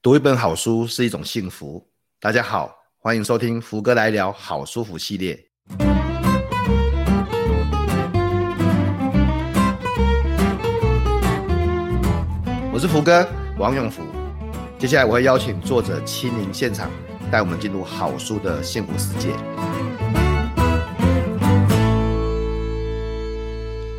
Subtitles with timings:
[0.00, 1.84] 读一本好书是一种幸福。
[2.20, 5.36] 大家好，欢迎收听福哥来聊好书福系列。
[12.72, 14.04] 我是福哥王永福。
[14.78, 16.88] 接下来我会邀请作者亲临现场，
[17.28, 19.30] 带我们进入好书的幸福世界。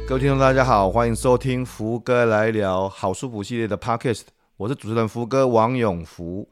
[0.07, 4.21] 各位听众，大家好，欢迎收听福哥来聊好书福系列的 Podcast。
[4.59, 6.45] 我是主持人福哥王永福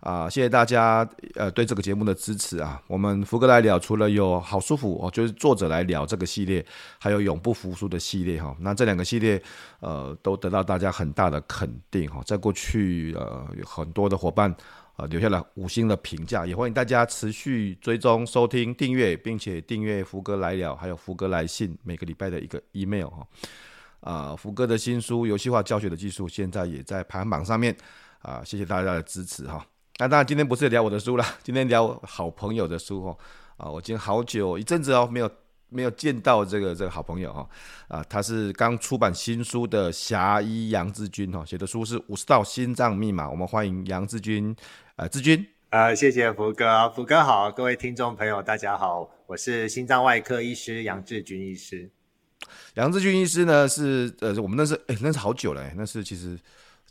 [0.00, 2.82] 啊，谢谢大家呃对这个节目的支持啊。
[2.88, 6.66] 我们福哥来聊除了有好舒服哦，就是作者来聊这个系列，
[6.98, 8.52] 还有永不服输的系列哈。
[8.58, 9.40] 那这两个系列
[9.78, 12.20] 呃都得到大家很大的肯定哈。
[12.26, 14.52] 在过去呃有很多的伙伴
[14.96, 23.24] 呃留下了五星的评价，也欢迎大家持续追踪收听订阅，并且订阅福哥来了，还有福哥来信每个礼拜的一个 email 哈。
[24.02, 27.74] 啊，福哥的新书《游戏化教学的技术》现在也在排行榜上面
[28.20, 29.64] 啊，谢谢大家的支持哈。
[29.98, 33.18] 那当然，今天不是聊我的书了， 今天聊好朋友的书哦。
[33.56, 35.30] 啊，我今天好久一阵子哦，没有
[35.68, 37.48] 没有见到这个这个好朋友哈。
[37.86, 43.26] 啊，他是刚出版新书的侠医杨志军哈，写的书是《五十道心脏密码》。
[43.30, 44.54] 我们欢迎杨志军，
[44.96, 45.46] 呃，志军。
[45.70, 51.88] 呃，谢谢福哥，福哥好，各位听众朋友大家好，我是心脏外科医师杨志军医师。
[52.74, 56.38] 杨志军医师呢是呃，我们那是哎，那是好久了，那是其实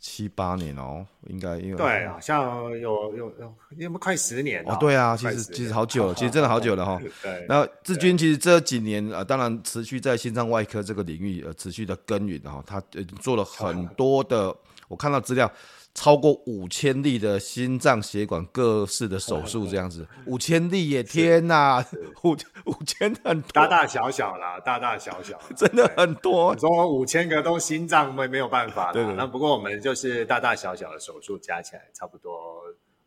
[0.00, 4.76] 七八年哦，应该因为对，好像有有有有没快十年哦？
[4.80, 7.00] 对啊，其实其实好久了， 其实真的好久了哈。
[7.22, 14.54] 对，那志军其实这几年啊、呃，当然持续在心脏外科这个领域呃持续的耕耘哈，他呃做了很多的，
[14.88, 15.50] 我看到资料。
[15.94, 21.02] 超过五千例的心脏血管各式的手术，这样子， 五千例耶！
[21.02, 21.84] 天哪，
[22.24, 22.30] 五
[22.64, 26.54] 五千很多，大大小小啦，大大小小， 真的很多。
[26.54, 32.30] 你说五千个都心脏没没有办法了，对那不过我们就是大大小小的手术加起来差不多。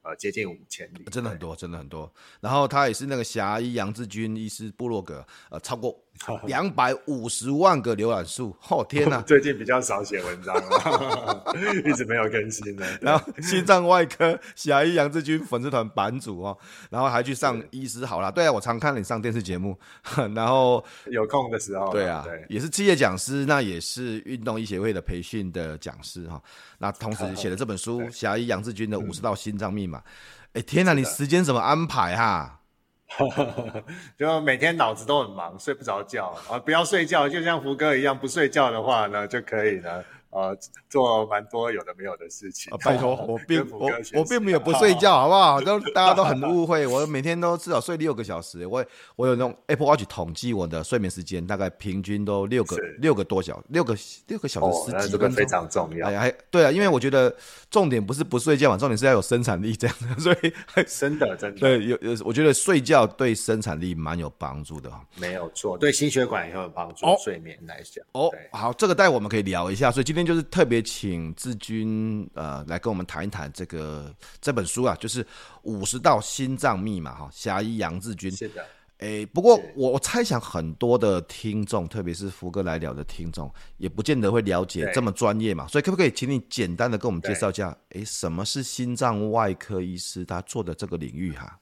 [0.08, 2.14] 呃，接近五千例，真的很多，真的很多。
[2.40, 6.00] 然后他也是那个侠医杨志军医师部落格，呃，超过
[6.46, 8.56] 两百五十万个浏览数。
[8.70, 9.22] 哦，天哪！
[9.22, 11.44] 最近比较少写文章了，
[11.86, 12.86] 一直没有更新的。
[13.02, 16.58] 然后心脏外科侠医杨志军粉丝团版主哦，
[16.90, 18.32] 然后还去上医师好啦。
[18.32, 19.78] 对啊，我常看你上电视节目，
[20.36, 26.42] 然后 有空的时候，对啊，对，也是企业讲师，那也是运动医协会的培训的讲师哈。
[26.80, 30.00] 那同时 写了这本书《侠医杨志军的五十道心脏密码》。
[30.54, 30.94] 哎，天哪！
[30.94, 32.62] 你时间怎么安排哈？
[33.08, 33.84] 哈 哈
[34.18, 36.58] 就每天脑子都很忙，睡不着觉啊！
[36.60, 40.04] 不要睡觉，就像福哥一样，不睡觉的话呢，就可以了。
[40.36, 40.58] 呃，
[40.90, 42.70] 做蛮多有的没有的事情。
[42.74, 45.62] 啊、拜托，我并我我并没有不睡觉， 好不好？
[45.62, 48.68] 都大家都很误会，我每天都至少睡六个小时。
[48.68, 48.86] 我
[49.16, 53.96] 我有用 Apple Watch 统计我的睡眠时间，大概平均都六个六个多小六个
[54.28, 56.10] 六个小时十几分钟，哦、非常重要。
[56.10, 57.34] 哎，还对啊，因为我觉得
[57.70, 60.54] 重点不是不睡觉嘛，重点是要有生产力这样的，所以
[60.86, 64.92] 真的真的对有有，我觉得睡觉对生产力蛮有帮助的。
[65.16, 67.06] 没有错，对心血管也有帮助。
[67.06, 69.90] 哦、睡眠来讲，哦，好，这个待我们可以聊一下。
[69.90, 75.26] 所以今天就是特别请志军呃来跟我们谈一谈这个这本书啊，就是
[75.64, 78.32] 五十道心脏密码哈，侠医杨志军。
[78.32, 78.66] 是的，
[78.98, 91.60] 诶，不过我我猜想很多的听众，特别是福哥来聊的听众，也不见得会了解这么专业嘛，所以可不可以请你简单的跟我们介绍一下，诶，什么是心脏外科医师他做的这个领域哈？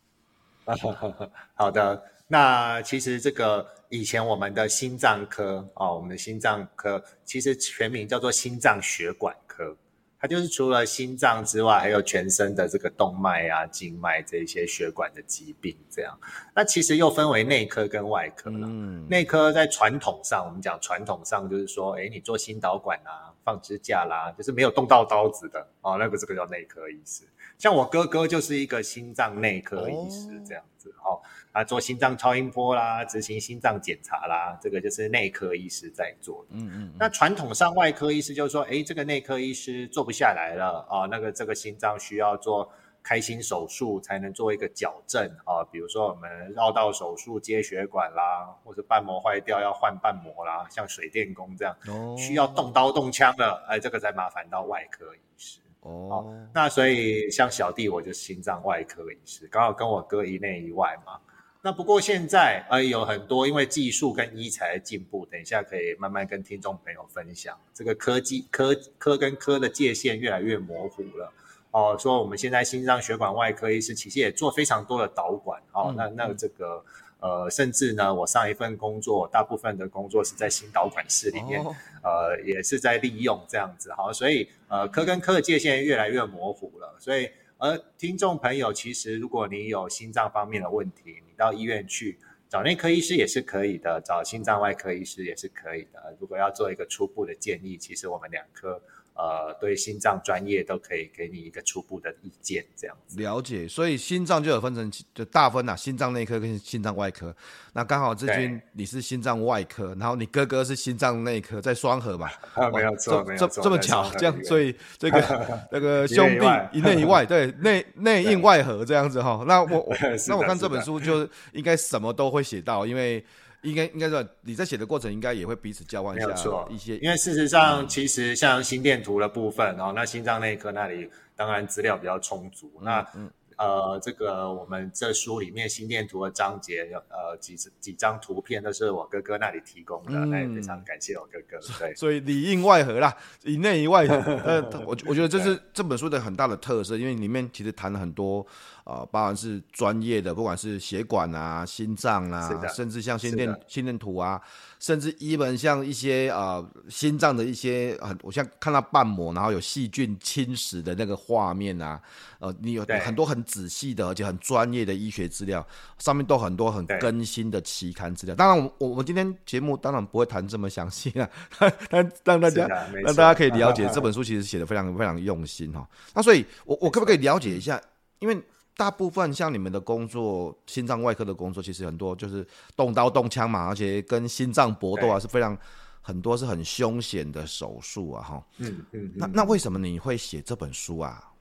[1.56, 2.02] 好的。
[2.34, 9.78] 那其实这个以前我们的心脏科哦，我们的心脏科其实全名叫做心脏血管科，
[10.20, 16.20] 它就是除了心脏之外，还有全身的这个动脉啊、静脉这些血管的疾病这样。
[16.56, 18.66] 那其实又分为内科跟外科了。
[18.68, 27.26] 嗯，内科在传统上，我们讲传统上就是说，哎，你做心导管啊、放支架啦，就是没有动到刀子的哦，那个这个叫内科医师。
[27.60, 31.22] 像我哥哥就是一个心脏内科医师这样子哦。
[31.54, 36.56] 啊，做心脏超音波啦，执行心脏检查啦，这个就是内科医师在做的。
[36.58, 36.94] 嗯嗯。
[37.00, 42.68] 那传统上外科医师就是说，哎，这个内科医师做不下来了啊，那个这个心脏需要做
[43.04, 55.60] 开心手术才能做一个矫正啊，比如说我们绕道手术接血管啦，或者瓣膜坏掉要换瓣膜啦，像水电工这样，哦，需要动刀动枪的，哎，这个才麻烦到外科医师。
[55.82, 56.34] 哦。
[56.52, 61.20] 那所以像小弟我就心脏外科医师，刚好跟我哥一内一外嘛。
[61.66, 67.58] 那不过现在呃有很多，因为技术跟医材的进步，等一下可以慢慢跟听众朋友分享。
[67.74, 71.32] 这个科技科科跟科的界限越来越模糊了
[71.72, 71.96] 哦。
[71.98, 75.86] 说我们现在心脏血管外科医师其实也做非常多的导管哦。
[75.88, 76.84] 嗯、那那这个
[77.22, 81.74] 呃，甚至呢，我上一份工作，大部分的工作是在心导管室里面，哦、
[82.04, 86.94] 呃，也是在利用这样子哈，所以呃，科跟科的界限越来越模糊了。
[87.00, 87.30] 所以，
[87.64, 92.20] 而听众朋友，其实如果你有心脏方面的问题，你到医院去
[92.50, 96.14] 找内科医师也是可以的，找心脏外科医师也是可以的。
[96.20, 98.82] 如果要做一个初步的建议，其实我们两科。
[99.16, 103.20] 呃，对心脏专业都可以给你一个初步的意见，这样子。
[103.20, 107.36] 了解，所以心脏就有分成就大分呐，心脏内科跟心脏外科。
[107.74, 112.28] 那刚好志军你是心脏外科，然后你哥哥是心脏内科，在双河嘛？
[112.56, 115.20] 啊，没有错，没有错，这这么巧，这样，所以这个
[115.72, 119.44] 那个兄弟一内一外， 对，内内应外合这样子哈。
[119.48, 119.88] 那我
[120.28, 123.24] 那我看这本书就应该什么都会写到，因为。
[123.64, 126.28] 应该应该说，你在写的过程应该也会彼此交换一下
[126.70, 133.08] 一些，因为事实上，其实像心电图的部分，哦，那心脏内科那里当然资料比较充足，嗯、那。
[133.16, 141.60] 嗯呃，这个我们这书里面心电图的章节有呃几几张图片都是我哥哥那里提供的，嗯、那也非常感谢我哥哥。
[141.78, 144.16] 对，所以里应外合啦，以内以外合。
[144.44, 148.46] 呃，我 我觉得这是这本书的很大的特色，因为里面其实谈了很多
[148.86, 154.42] 呃，包含是专业的，不管是血管啊、心脏啊，甚至像心电心电图啊。
[154.80, 162.02] 甚至一本像一些呃心脏的一些很，我像看到瓣膜，然后有细菌侵蚀的那个画面啊，
[162.40, 165.66] 呃，你有很多很仔细的，而且很专业的医学资料，
[166.00, 168.36] 上面都很多很更新的期刊资料。
[168.36, 171.30] 当然我，我我们今天节目当然不会谈这么详细啊，
[171.90, 175.88] 但让大家让大家可以了解 这本书其实写的非常非常用心哈。
[176.14, 177.82] 那所以我，我我可不可以了解一下？
[178.20, 178.38] 因为
[178.76, 185.56] 大部分像你们的工作，心脏外科的工作，其实很多就是动刀动枪嘛，而且跟心脏搏斗啊是非常
[186.02, 188.48] 很多是很凶险的手术啊，哈。
[188.58, 189.12] 嗯嗯。
[189.16, 191.32] 那那为什么你会写这本书啊？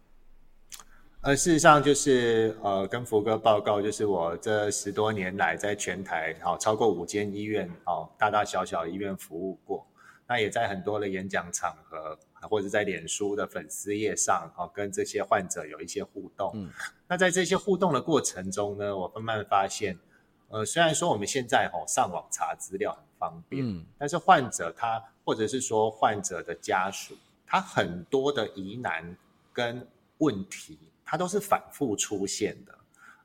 [1.23, 9.87] 呃，事实上就是呃，跟福哥报告，就是我这十多年来在全台好、哦、超过五间医院哦，大大小小医院服务过，
[10.29, 12.19] 那也在很多的演讲场合。
[12.51, 16.51] 或者在脸书的粉丝页上，哦，跟这些患者有一些互动。
[16.57, 16.69] 嗯，
[17.13, 19.99] 那在这些互动的过程中呢，我慢慢发现，
[20.49, 27.15] 呃，虽然说我们现在哦上网查资料很方便，嗯，但是患者他或者是说患者的家属，
[27.47, 29.15] 他很多的疑难
[29.53, 29.87] 跟
[30.17, 32.75] 问题，他都是反复出现的，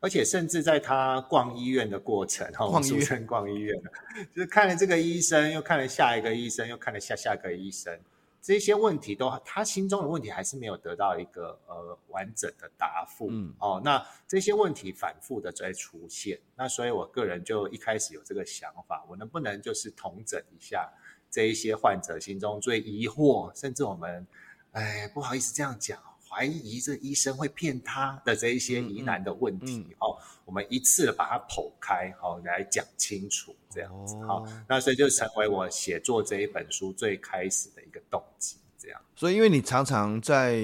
[0.01, 3.73] 而且甚至在他逛医院的过程，哈，我俗称逛医院，
[4.35, 7.97] 就是看了这个医生，又看了下一个医生，又看了下下个医生。
[8.41, 13.27] 这些问题都，他心中的问题还是没有得到一个呃完整的答复。
[13.29, 20.89] 嗯，哦，那这些问题反复的在出现，那所以我个人就一开始有这个想法，我能不能就是统整一下
[21.29, 24.25] 这一些患者心中最疑惑，甚至我们，
[24.71, 26.01] 哎，不好意思这样讲。
[26.29, 39.01] 怀疑这医生会骗他的这一些疑难的问题，嗯嗯、哦，我们一次的把它剖开，好、哦、来讲清楚，这样子，好、哦，那所以就成为我写作这一本书最开始的一个动机，这样。
[39.15, 40.59] 所以，因为你常常在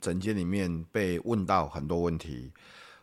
[0.00, 2.52] 诊间里面被问到很多问题，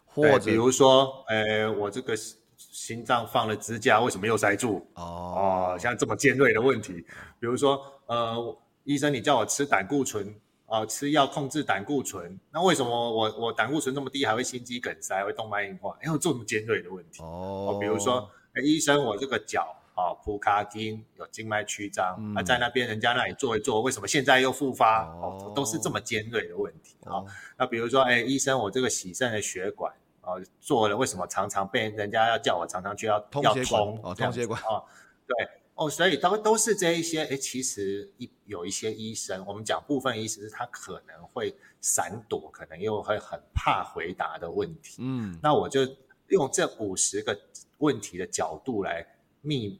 [0.06, 2.16] 或者比如说，呃，我这个
[2.58, 4.88] 心脏放了支架，为什么又塞住？
[4.94, 7.06] 哦，哦，像这么尖锐的问题，
[7.40, 10.34] 比如说，呃，医生，你叫我吃胆固醇。
[10.68, 15.96] 啊、呃，吃药控制胆固醇，那为什么我我胆固醇这么低还会心肌梗塞，还会动脉硬化？
[16.04, 17.22] 因为这么尖锐的问题。
[17.22, 25.06] 哦，比如说，哎，医生，我这个脚啊，蹼卡筋有静脉曲张，嗯、啊，在那边人家那里做一做，为什么现在又复发？
[25.06, 26.96] 哦，都是这么尖锐的问题。
[27.04, 27.26] 啊、哦，
[27.58, 33.84] 那比如说，哎，医生，我这个洗肾的血管啊，做了，为什么常常被人家要叫我常常去要通血管？
[34.02, 34.82] 哦，通血管啊，
[35.28, 35.36] 对。
[35.76, 44.96] 哦，所以都都是这一些，诶，其实一有一些医生，我们讲部分医师，他可能会闪躲，可能又会很怕回答的问题。
[45.00, 45.82] 嗯，那我就
[46.30, 47.38] 用这五十个
[47.80, 49.06] 问题的角度来
[49.42, 49.78] 密，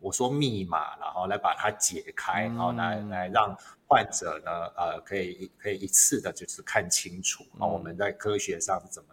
[0.00, 3.56] 我说密码，然后来把它解开，然后来来让
[3.88, 9.08] 患者呢，呃，可以可以一次的就是看清楚，啊，我们在科学上怎么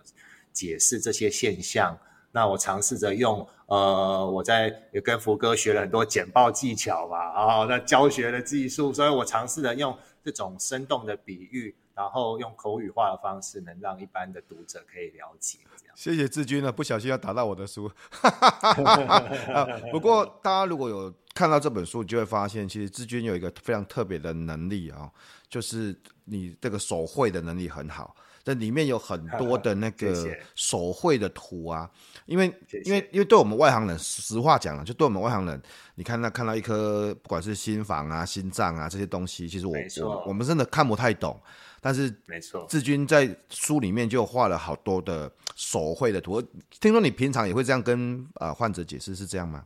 [0.52, 1.98] 解释这些现象。
[2.36, 15.60] 那我尝试着用，呃，我在也跟福哥学了很多简报技巧嘛，然后那教学的技术，所以我尝试着用这种生动的比喻，然后用口语化的方式，能让一般的读者可以了解。
[15.78, 15.96] 这样。
[15.96, 17.90] 谢谢志军了，不小心要打到我的书。
[19.90, 25.10] 不过大家如果有看到这本书，就会发现，其实志军有一个非常特别的能力啊，
[25.48, 28.14] 就是你这个手绘的能力很好。
[28.46, 31.90] 这里面有很多的那个手绘的图啊，
[32.28, 32.46] 因为
[32.86, 35.60] 因为因为对我们外行人，实话讲了，就对我们外行人，
[35.96, 41.42] 你看那看到一颗不管是心房啊、心脏啊这些东西，其实我我我们真的看不太懂。
[41.82, 46.40] 但是没错，志军在书里面就画了好多的手绘的图。
[46.80, 49.66] 听说你平常也会这样跟呃患者解释，是这样吗？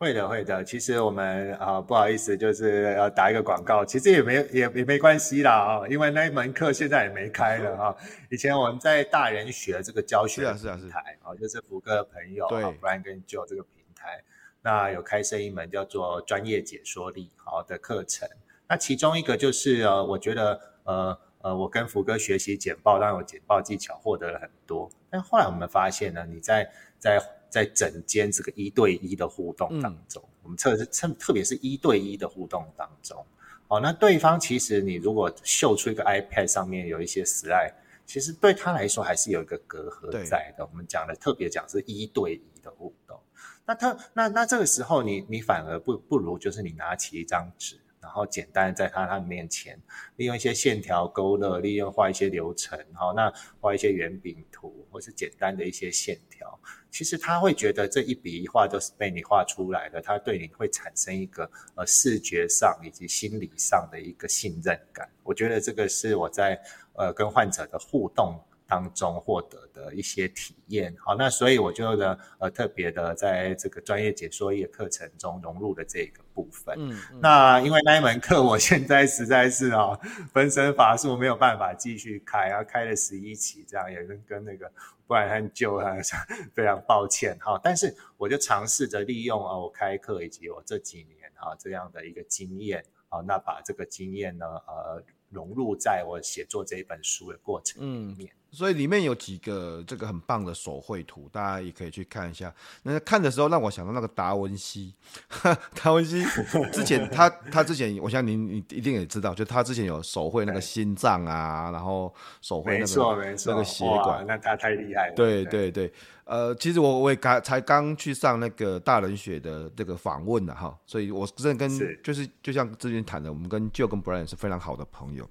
[0.00, 0.64] 会的，会的。
[0.64, 3.84] 其实我们啊、呃，不好意思，就是要打一个广告。
[3.84, 7.94] 其实也没也也没关系啦啊，因为那一门课现在也没开了啊。
[8.30, 14.24] 以前我们在大人学这个教学平台，是啊是啊是啊，就是福哥的朋友啊，Brian 跟 Joe 这个平台，
[14.62, 18.26] 那有开设一门叫做专业解说力好的课程。
[18.70, 24.90] 那其中一个就是呃，我觉得呃呃，我跟福哥学习简报，让我简报技巧获得了很多。
[25.10, 33.26] 但后来我们发现呢，你在在在整间这个一对一的互动当中，嗯、我们特特特别是一对一的互动当中，
[33.66, 37.74] 哦，那对方其实你如果秀出一个 iPad 上面有一些 slide，
[38.06, 40.64] 其实对他来说还是有一个隔阂在的。
[40.64, 43.20] 我们讲的特别讲是一对一的互动，
[43.66, 47.79] 那他那那这个时候你你反而不不如就是你拿起一张纸。
[48.00, 49.78] 然后简单在他他面前，
[50.16, 56.58] 利用一些线条勾勒，利用画一些流程，好，那画一些圆饼图，或是简单的一些线条，
[56.90, 65.08] 其实他会觉得这一笔一画都是被你画出来的，他对你会产生一个呃视觉上以及心理上的一个信任感。
[65.22, 66.60] 我觉得这个是我在
[66.94, 68.40] 呃跟患者的互动
[68.70, 76.76] 当中获得的一些体验，好，那所以我就呢，呃，特别的在这个专业解说业课程中融入了这个部分。
[76.78, 80.00] 嗯，嗯，那因为那一门课我现在实在是啊、哦，
[80.32, 84.70] 分身乏术，没有办法继续开，然后开了十一期，这样也跟跟那个
[85.04, 85.96] 不然很久啊，
[86.54, 87.60] 非常抱歉哈、哦。
[87.60, 98.30] 但是我就尝试着利用啊，我开课以及我这几年啊这样的一个经验啊，那把这个经验呢，呃，融入在我写作这一本书的过程里面。
[98.32, 102.52] 嗯所以里面有几个这个很棒的手绘图，大家也可以去看一下。
[102.82, 104.94] 那看的时候让我想到那个达文西，
[105.74, 106.24] 达文西
[106.72, 115.14] 之前他他之前，我想您你一定也知道，就他之前有手绘那个心脏啊，然后手绘那个那个血管，那他太厉害了。
[115.14, 115.92] 对对对，
[116.24, 125.28] 呃，其实我我也刚才刚去上那个大人学的这个访问了哈，所以我真的跟是就是就像之前谈的，我们跟 Joe 跟 Brian 是非常好的朋友。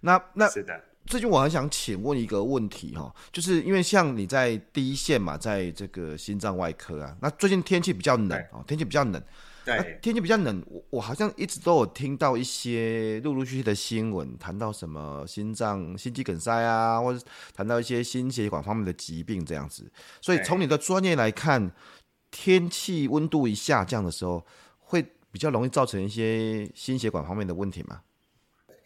[0.00, 0.80] 那那是的。
[1.06, 9.22] 最近我很想请问一个问题哈，就是因为像你在第一线嘛，在这个心脏外科啊，那最近天气比较冷哦，天气比较冷，
[9.66, 17.22] 对，天气比较冷，我我好像一直都有听到一些陆陆续续的新闻，谈到什么心脏心肌梗塞啊，或者
[17.54, 19.90] 谈到一些心血管方面的疾病这样子，
[20.22, 21.70] 所以从你的专业来看，
[22.30, 24.44] 天气温度一下降的时候，
[24.78, 28.00] 会比较容易造成一些心血管方面的问题吗？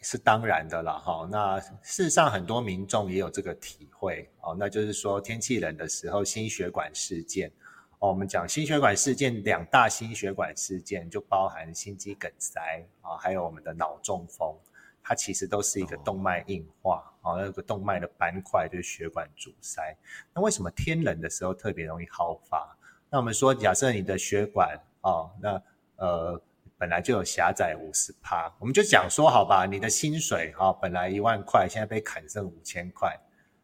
[0.01, 7.51] 是当然的了哈，那事实上很多民众也有这个体会哦，那就是说天气冷的时候，心血管事件
[7.99, 12.61] 哦，我们讲心血管事件，两大心血管事件就包含心肌梗塞
[13.01, 14.55] 啊，还有我们的脑中风，
[15.03, 19.95] 它其实都是一个动脉硬化啊，那个动脉的斑块就是血管阻塞。
[20.33, 22.73] 那为什么天冷的时候特别容易好发？
[23.09, 25.61] 那我们说，假设你的血管哦，那
[25.97, 26.41] 呃。
[26.79, 33.19] 本来就有狭窄五十趴，我们就讲说好吧，你的薪水哈、哦，本来一万块，现在被砍剩五千块，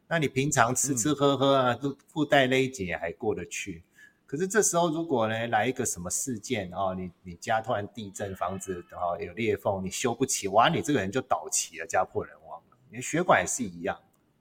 [0.06, 3.86] 那你平常吃吃喝喝啊，都附带勒紧还过得去。
[4.26, 12.78] 可是这时候如果呢来一个什么事件哦，你你家突然地震，房子哦有裂缝，你修不起，哇，你这个人就倒齐了，家破人亡了。
[12.90, 13.98] 你的血管也是一样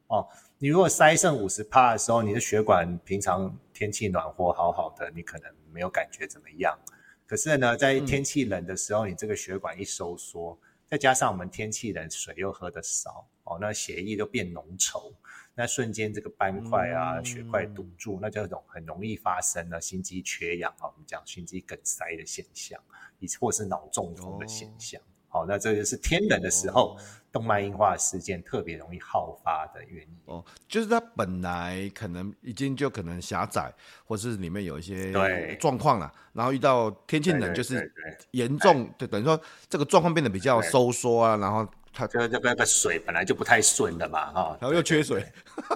[0.08, 0.26] 哦，
[0.58, 6.76] 你如果塞剩五十趴的时候，你的血管平常天气暖和好好的，你可能没有感觉怎么样。
[7.34, 15.12] 可是呢，在天气冷的时候，嗯、你这个血管一收缩，再加上我们天气冷，水又喝得少，哦，那血液就变浓稠，
[15.52, 22.80] 那瞬间这个斑块啊、嗯、血块堵住，那就很容易发生了心肌缺氧啊，我们讲心肌梗塞的现象，
[23.18, 25.00] 以或是脑中风的现象。
[25.00, 26.96] 哦好，那这就是天冷的时候，
[27.34, 30.16] 动脉硬化事件特别容易好发的原因。
[30.26, 33.70] 哦，就是它本来可能已经就可能狭窄，
[34.06, 35.12] 或是里面有一些
[35.56, 37.92] 状况了，然后遇到天气冷，就是
[38.30, 39.38] 严重，就等于说
[39.68, 41.68] 这个状况变得比较收缩啊，然后。
[41.94, 45.24] 它这这个个水本来就不太顺的嘛，哈，然后又缺水，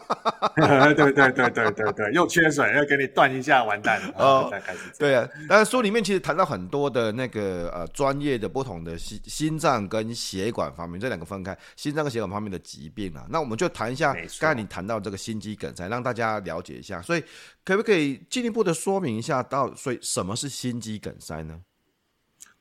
[0.57, 4.15] 对对对对对对对，又缺水，要给你断一下，完蛋了。
[4.19, 4.81] 哦，再开始。
[4.99, 17.01] 对啊，但是书里面其实谈到很多的那个呃专业的不同的心心脏跟血管方面这两个分开，心脏跟血管方面的疾病啊，那我们就谈一下刚才你谈到这个心肌梗塞，让大家了解一下。
[17.01, 17.23] 所以
[17.65, 21.61] 可不可以进一步的说明一下，到所以什么是心肌梗塞呢？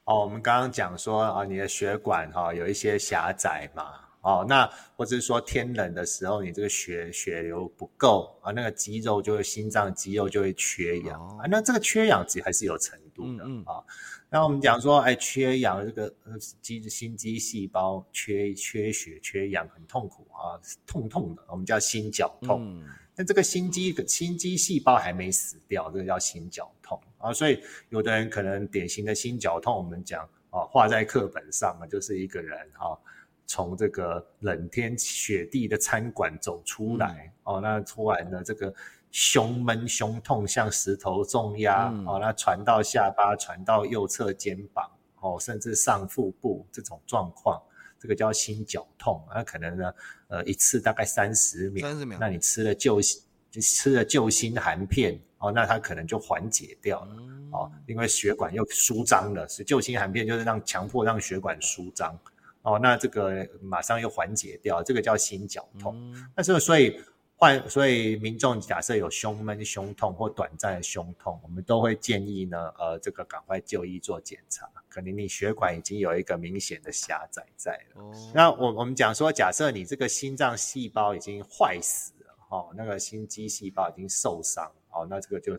[0.08, 3.84] 哦，我们刚刚讲说啊，你的血管哈、哦、有一些狭窄嘛，
[4.22, 13.84] 哦，那或者是说天冷的时候，你这个血血流不够啊，那个肌肉就会心脏肌肉就会缺氧、哦、啊，那这个缺氧其实还是有程度的啊、嗯嗯哦。
[14.30, 22.64] 那我们讲说，哎，缺氧这个呃肌心肌细胞缺缺血缺氧很痛苦啊，痛痛的，我们叫心绞痛。
[22.64, 22.88] 嗯
[23.20, 26.76] 那这个心肌心肌细胞还没死掉，这个叫心绞痛
[27.18, 27.34] 啊。
[27.34, 32.98] 所以有的人可能典型的心绞痛，我们讲啊，画在课本上啊，就是一个人啊，
[33.46, 38.74] 从这个冷天雪地的餐馆走出来哦、那突然呢，这个
[39.12, 44.90] 胸闷胸痛像石头重压、嗯、啊，那传到下巴，传到右侧肩膀
[45.22, 47.62] 哦、啊，甚至上腹部这种状况。
[48.00, 49.94] 这个叫心绞痛，那可能呢，
[50.28, 53.24] 呃，一次大概三十秒，三十秒，那你吃了救心，
[53.60, 62.18] 吃了救心含片，哦，那它可能就缓解掉了，嗯、哦，因为血管又舒张了，是救心含片就是让强迫让血管舒张，
[62.64, 65.96] 哦，那这个马上又缓解掉，这个叫心绞痛。
[66.14, 67.00] 嗯、那是所以
[67.36, 74.68] 患，所以民众假设有胸闷、胸痛或短暂的胸痛，我们都会建议呢，呃，这个赶快就医做检查。
[74.90, 78.02] 可能你血管已经有一个明显的狭窄在了。
[78.02, 78.16] Oh.
[78.34, 85.56] 那我我们讲说，假设你这个心脏细胞已经坏死了，哦，那个心肌细胞已经受伤，好，那这个就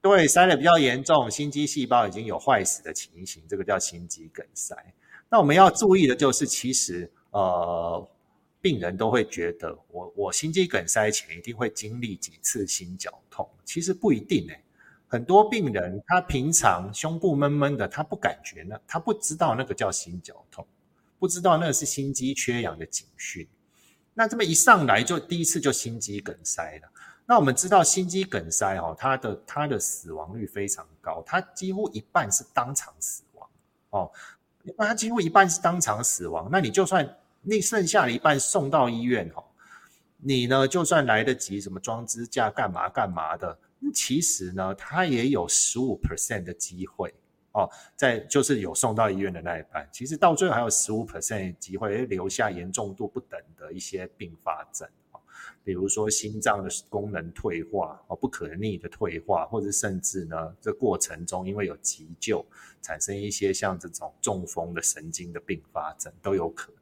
[0.00, 4.74] 对塞得比较严重，心肌细胞已经有坏死的情形，这个叫心肌梗塞。
[5.30, 8.08] 那我们要注意的就是，其实呃，
[8.60, 14.60] 病人都会觉得我我心肌梗塞前一定会经历几次心绞痛，其实不一定欸。
[15.06, 20.66] 很多病人他平常胸部闷闷的，他不感觉呢，他不知道那个叫心绞痛，
[21.20, 23.46] 不知道那是心肌缺氧的警讯。
[24.14, 26.90] 那这么一上来就第一次就心肌梗塞了。
[27.30, 33.46] 那我们知道心肌梗塞哦，它的它的死亡率非常高，它几乎一半是当场死亡
[33.90, 34.10] 哦，
[34.62, 36.48] 那它几乎一半是当场死亡。
[36.50, 37.06] 那你就算
[37.42, 39.44] 那剩下的一半送到医院哦，
[40.16, 43.58] 你呢就算来得及什么装支架干嘛干嘛的。
[43.92, 47.14] 其实呢，它也有十五 percent 的机会
[47.52, 54.88] 哦，在就是有送到医院的那一半，其实到最后还有十五 percent 的机会留下严重度不等的一些并发症，
[55.64, 62.44] 比如说心脏的功能退化哦，不可逆的退化，或者甚至呢，这过程中因为有急救，
[62.80, 66.78] 产生一些像这种中风的神经的并发症都有可能。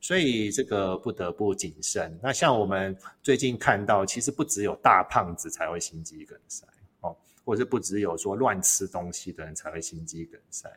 [0.00, 2.18] 所以这个不得不谨慎。
[2.20, 6.66] 那像我们最近看到，其实不只有大胖子才会心肌梗塞
[7.02, 10.68] 哦，或者是不只有说乱吃东西的人才会心肌梗塞。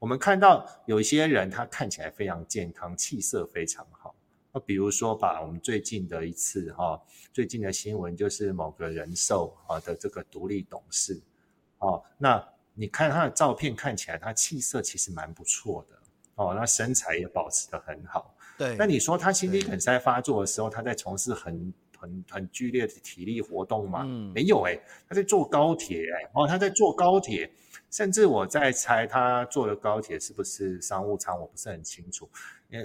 [0.00, 4.01] 我们看到有一些人，他看起来非常健康，气色非常好。
[4.52, 7.00] 那比如说吧，我们最近的一次哈，
[7.32, 11.20] 最近的新闻就是某个人寿啊的这个独立董事
[11.78, 15.96] 哦，那你看他的照片，看起来他气色其实蛮不错的
[16.34, 18.34] 哦，那身材也保持得很好。
[18.58, 24.02] 对，那你说他心肌梗塞发作的时候，他在从事很很很剧烈的体力活动吗？
[24.04, 27.50] 嗯，没有诶、欸，他在坐高铁诶、欸，哦，他在坐高铁，
[27.92, 32.28] 甚至我在猜他坐的高铁是不是商务舱，我不是很清楚。
[32.70, 32.80] 呃，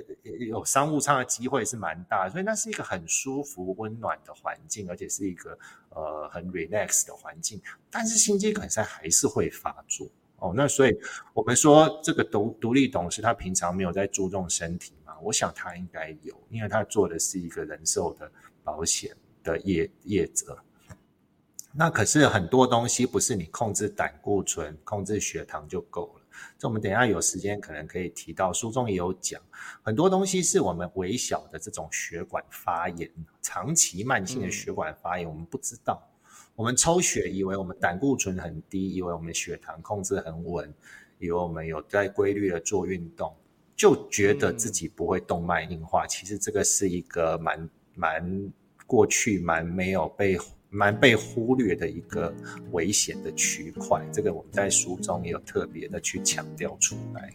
[0.46, 5.58] 有商务舱的机会是蛮大，所以那是一个很舒服、温暖的环境，而且是一个
[5.92, 7.62] 呃很 relax 的环境。
[7.90, 10.94] 但是心肌梗塞还是会发作哦，那所以
[11.34, 15.18] 我们说这个独独立董事他平常没有在注重身体嘛。
[15.22, 18.30] 我想他应该有，因为他做的是一个人寿的
[18.62, 20.58] 保险的业业者。
[21.80, 26.26] 那可是很多东西不是你控制胆固醇、控制血糖就够了。
[26.58, 29.40] 这我们等一下有时间可能可以提到，书中也有讲，
[29.84, 33.08] 很多东西是我们微小的这种血管发炎，
[33.44, 36.02] 长期慢性的血管发炎，我们不知道。
[36.56, 40.74] 我们抽血以为我们胆固醇很低，以为我们血糖控制很稳，
[41.20, 43.32] 以为我们有在规律的做运动。
[43.76, 48.52] 就觉得自己不会动脉硬化，嗯、其实这个是一个蛮蛮
[48.88, 50.36] 过去蛮没有被
[50.78, 52.32] 蛮被忽略的一个
[52.72, 57.34] 危险的区块，这个我们在书中也有特别的去强调出来。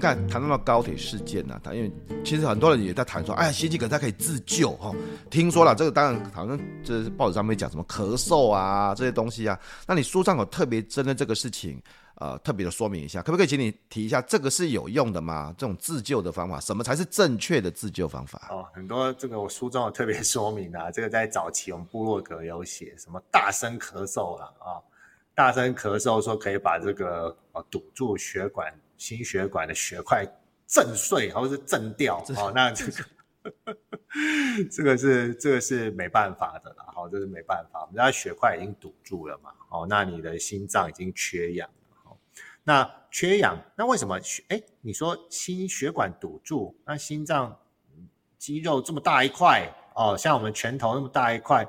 [0.00, 1.92] 看谈到了高铁事件呢、啊，他因为
[2.24, 4.96] 其实很多人也在谈说，哎呀，心肌梗塞可以自救哈、哦。
[5.30, 9.58] 听说了这个，当然好像这报纸上面讲什么咳嗽啊这些东西啊。
[9.86, 11.80] 那你书上有特别针对这个事情，
[12.14, 15.54] 呃，特别的说明一下，可不可以请你提一下，这个是有用的吗？
[15.58, 18.48] 这种自救的方法，什么才是正确的自救方法？
[18.50, 24.80] 哦，很多这个我书中有特别说明啊， 这个在早期我们部落格有写，什么大声咳嗽了啊，
[25.34, 28.72] 大声咳嗽说可以把这个呃堵住血管。
[29.00, 30.26] 心血管的血块
[30.66, 32.92] 震碎，或者是震掉，哦，那这个
[34.70, 41.66] 这个是这个是没办法的了，好，这是没办法，我们家血块已经堵住了嘛，哦，那你的心脏已经缺氧
[42.04, 42.16] 了，
[42.62, 44.44] 那缺氧，那为什么血？
[44.48, 47.58] 哎，你说心血管堵住，那心脏
[48.36, 51.66] 肌肉这么大一块哦，像我们拳头那么大一块，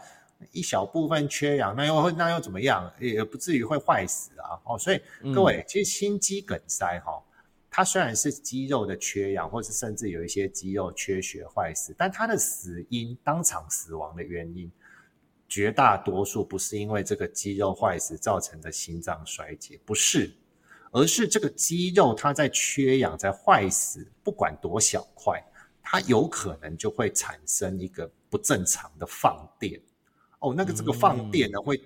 [0.52, 2.92] 一小部分缺氧，那又会那又怎么样？
[3.00, 4.60] 也不至于会坏死啊。
[4.66, 5.02] 哦，所以
[5.34, 7.24] 各位，其实心肌梗塞哈、哦。
[7.74, 14.70] 它虽然是肌肉的缺氧，或是甚至有一些肌肉缺血坏死，但它的死因，当场死亡的原因，
[15.48, 20.34] 绝大多数不是因为这个肌肉坏死造成的心脏衰竭，不是，
[20.92, 25.42] 而是这个肌肉它在缺氧、在坏死，不管多小块，
[25.82, 29.82] 它有可能就会产生一个不正常的放电。
[30.42, 31.82] 哦，那个这个放电呢，会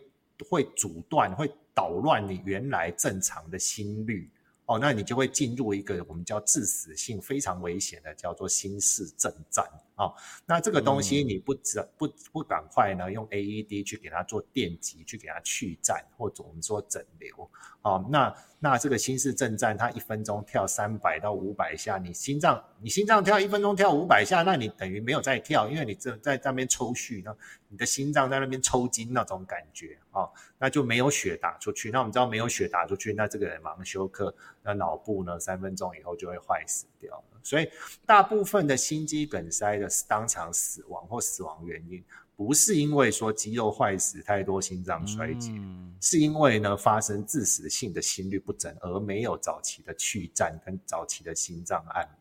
[0.50, 4.30] 会阻断、会捣乱你原来正常的心率。
[4.66, 9.64] 哦，那你就会进入一个我们叫致死性非常危险的，叫做心室震颤
[9.96, 10.12] 啊。
[10.46, 17.50] 那这个东西你不只不不赶快呢，用 AED 去给它做电极，去给它去颤，或者我们说整流
[17.82, 18.04] 啊。
[18.10, 27.36] 那那这个心室震颤，它一分钟跳三百到五百下，你心脏你心脏跳一分钟跳五百下，那你等于没有在跳，因为你这在在那边抽蓄呢，
[27.70, 30.28] 你的心脏在那边抽筋那种感觉啊，
[30.58, 31.92] 那就没有血打出去。
[31.92, 34.34] 那我们知道没有血打出去，那这个人马上休克，
[34.66, 37.40] 那脑部呢三分钟以后就会坏死掉了。
[37.44, 37.70] 所以
[38.06, 42.04] 大部分的心肌梗塞的当场死亡或死亡原因，
[42.36, 52.16] 不是因为说肌肉坏死太多心脏衰竭，嗯、是因为呢发生致死性的心律不整，而没有早期的去颤跟早期的心脏按摩。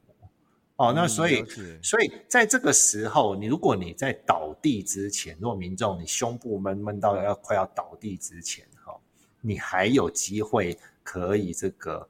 [0.76, 8.94] 哦，那所以、嗯、所以在这个时候，你如果你在倒地之前，如果民众你胸部闷闷到要快要倒地之前，哈，
[9.40, 12.06] 你还有机会可以这个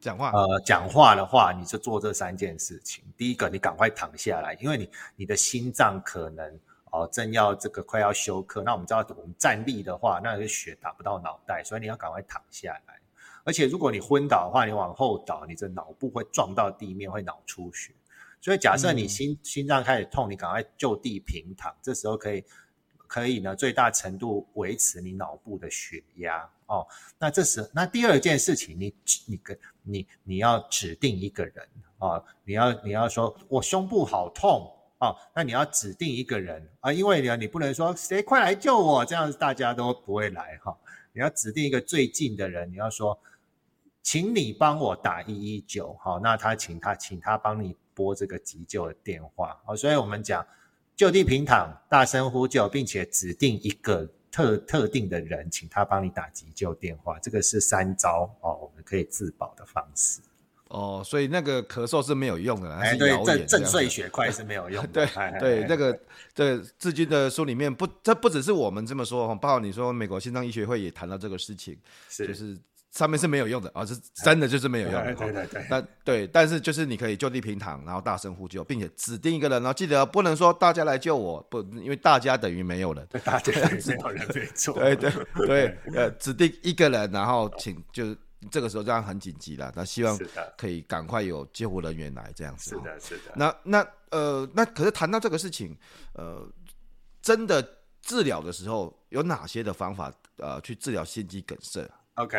[0.00, 3.04] 讲话，呃，讲话的话，你就做这三件事情。
[3.16, 6.58] 第一个，你赶快躺下来，因为你你的心脏可能。
[6.90, 12.98] 哦，正要这个快要休克，那我们知道我们站立的话，那个血打不到脑袋，所以你要赶快躺下来。
[13.44, 17.92] 而且如果你昏倒的话，你往后倒，你这脑部会撞到地面，会脑出血。
[18.40, 22.42] 所以假设你心、嗯、心脏开始痛，你赶快就地平躺，这时候可以
[23.08, 26.48] 可以呢最大程度维持你脑部的血压。
[26.66, 26.86] 哦，
[27.18, 28.94] 那这时那第二件事情，你
[29.26, 31.68] 你跟你你要指定一个人
[31.98, 34.72] 啊、你要你要说我胸部好痛。
[35.00, 40.76] 哦，那你要指定一个人啊，因为呢，你不能说谁快来救我，这样大家都不会来哈。
[41.12, 43.16] 你要指定一个最近的人，你要说，
[44.02, 49.56] 请你帮我打一一九，好，那他请他请他帮你拨这个急救的电话。
[49.64, 50.44] 好，所以我们讲
[50.98, 57.20] 就地平躺，大声呼救，并且指定一个特特定的人，请他帮你打急救电话。
[57.20, 60.20] 这个是三招哦，我们可以自保的方式。
[60.70, 65.06] 哦，所以那个咳嗽是没有用的，哎，对，震震碎血块是没有用的。
[65.06, 65.96] 对对，那个
[66.34, 72.58] 对志军的书里面不，这不只是我们这么说，包括你说美国心脏医学会也谈到这个事情，是就是
[72.90, 75.14] 上面是没有用的啊，是真的就是没有用的。
[75.14, 83.52] 对对对，但对，但是就是你可以就地平躺，然后大声呼救，并且指定一个人，然后记得不能说大家来救我，不，因为大家等于没有人，大家
[83.86, 84.74] 没有人没错。
[84.74, 85.12] 对对
[85.46, 88.16] 对， 呃，指定一个人，然后请就是。
[88.52, 90.16] 这个时候这样很紧急了，那希望
[90.56, 92.70] 可以赶快有救护人员来这样子。
[92.70, 93.32] 是的，是的。
[93.34, 95.76] 那那呃，那可是谈到这个事情，
[96.12, 96.48] 呃，
[97.20, 97.60] 真的
[98.00, 102.38] 治疗的时候有哪些的方法呃去治疗心肌梗塞？OK，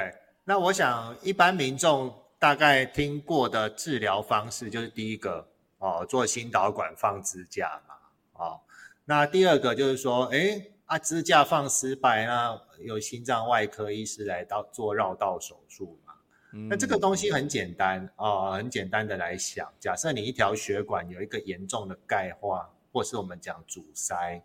[0.49, 7.93] 那我想一般民众大概听过的治疗方式就是第一个哦，做心导管放支架嘛，
[8.33, 8.59] 哦，
[9.05, 10.59] 那第二个就是说，哎。
[10.85, 16.13] 啊，支架放失败，那有心脏外科医师来到做绕道手术嘛？
[16.53, 24.41] 嗯、那这个东西很简单啊、呃，很简单的来想，假设你一条血管有一个严重的钙化，或是我们讲阻塞，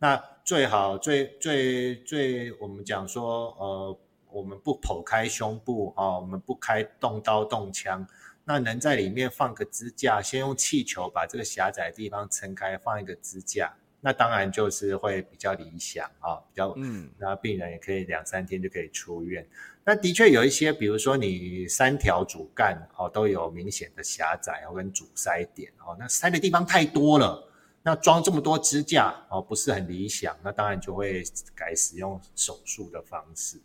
[0.00, 3.98] 那最好最最最我们讲说，呃，
[4.34, 8.04] 我们不剖开胸部啊、呃，我们不开动刀动枪，
[8.44, 13.72] 那能在里面放个支架，先用气球把这个狭窄的地方撑开，放一个支架。
[14.00, 19.46] 那当然就是会比较理想啊，比较嗯，那病人也可以两三天就可以出院。
[19.84, 27.48] 那的确有一些，比如说你三条主干哦都有明显的狭窄跟阻塞点哦，那塞的地方太多了，
[27.82, 31.22] 那装这么多支架哦不是很理想，那当然就会
[31.54, 33.58] 改使用手术的方式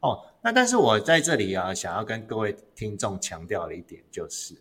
[0.00, 0.24] 哦。
[0.42, 4.54] 那但是我在这里啊，想要跟各位听众强调的一点就是，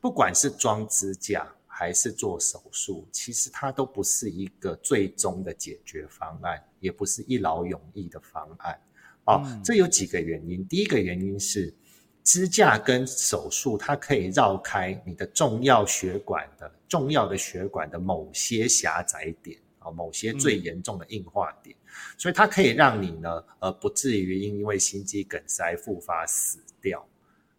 [0.00, 8.80] 不管是装支架，还是做手术，其实它都不是一个最终的解决方案，也不是一劳永逸的方案。
[9.24, 10.66] 哦，嗯、这有几个原因。
[10.68, 11.74] 第一个原因是
[12.22, 21.75] 支架跟手术，它可以绕开你的重要血管的重要的血管的某些狭窄点啊、哦，某些最严重的硬化点，嗯、
[22.18, 27.06] 所以它可以让你呢，呃，不至于因为心肌梗塞复发死掉。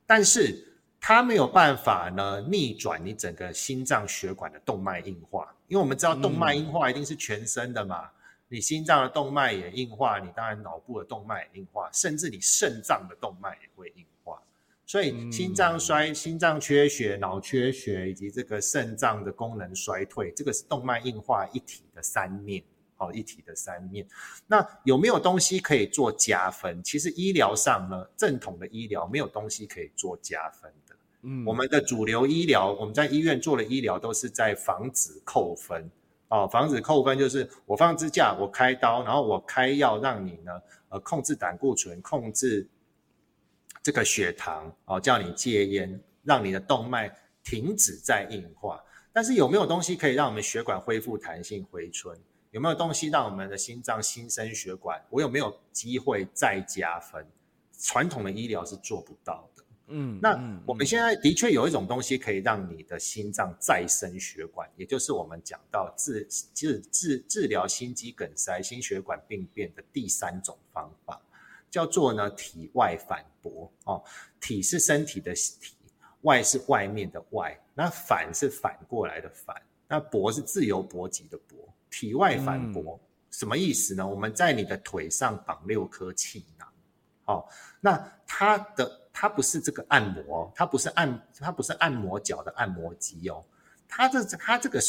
[0.05, 0.63] 但是
[0.99, 8.11] 它没有办法呢逆转你整个心脏血管的动脉硬化，因为我们知道动脉硬化一定是全身的嘛，嗯、
[8.47, 14.41] 你心脏的动脉也硬化，你当然脑部的动脉也硬化，甚至你肾脏的动脉也会硬化。
[14.85, 22.63] 所以心脏衰、心脏缺血、脑缺血以及这个肾脏的功能衰退，这个是动脉硬化一体的三面。
[22.97, 24.05] 好，一体的三面。
[24.47, 26.83] 那有没有东西可以做加分？
[26.83, 30.95] 其实医疗上呢，正统的医疗没有东西可以做加分的。
[31.21, 35.89] 嗯，我们的主流医疗，我们在医院做的医疗都是在防止扣分。
[36.29, 40.51] 哦，防止扣分就是我放支架，我开刀，然后我开药让你呢，
[40.89, 42.67] 呃，控制胆固醇，控制
[43.81, 47.09] 这个血糖，哦，叫你戒烟，让你的动脉
[47.43, 48.83] 停止再硬化。
[49.13, 52.15] 但是有没有东西可以让我们血管恢复弹性回春？
[52.57, 54.99] 有没有东西让我们的心脏新生血管？
[55.11, 57.23] 我有没有机会再加分？
[57.79, 59.63] 传统的医疗是做不到的。
[59.89, 60.31] 嗯，那
[60.65, 71.21] 我们现在的确有一种东西可以让你的心脏再生血管，也就是我们讲到治治治治疗心肌梗塞、心血管病变的第三种方法，
[71.69, 73.71] 叫做呢体外反搏。
[73.83, 74.03] 哦，
[74.41, 75.75] 体是身体的体，
[76.21, 81.55] 外是外面的外，那反是反过来的反，那搏是自由搏击的搏。
[81.99, 84.05] 体外反搏、嗯、什么意思呢？
[84.05, 86.67] 我们在你的腿上绑六颗气囊，
[87.25, 87.45] 哦，
[87.81, 93.43] 那它的它不是这个按摩，它不是按它不是按摩脚的按摩机哦，
[93.87, 94.79] 它这它这个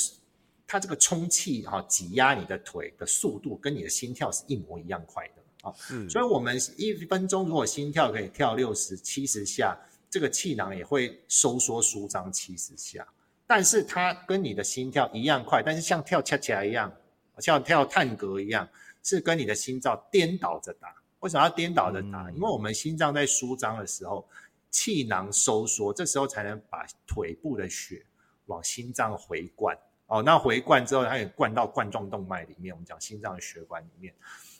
[0.66, 5.42] 它这个充气哈挤压你的腿的速度跟你的心跳是一模一样快的。
[5.62, 9.74] 啊，哦嗯、所以我们一分钟如果心跳可以跳六十七十下，
[10.10, 13.06] 这个气囊也会收缩舒张七十下。
[13.46, 16.92] 但是它跟你的心跳一样快，但是像跳恰恰一样，
[17.40, 18.68] 像跳探戈一样，
[19.02, 20.94] 是跟你的心脏颠倒着打。
[21.20, 22.28] 为什么要颠倒着打？
[22.28, 24.28] 嗯、因为我们心脏在舒张的时候，
[24.70, 28.04] 气囊收缩，这时候才能把腿部的血
[28.46, 29.76] 往心脏回灌。
[30.06, 34.14] 哦，那回灌之后，它也灌到冠状动脉里面，我们讲心脏的血管里面，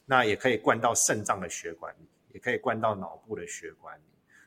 [0.05, 4.03] 那也可以灌到肾脏的血管里，也可以灌到脑部的血管里。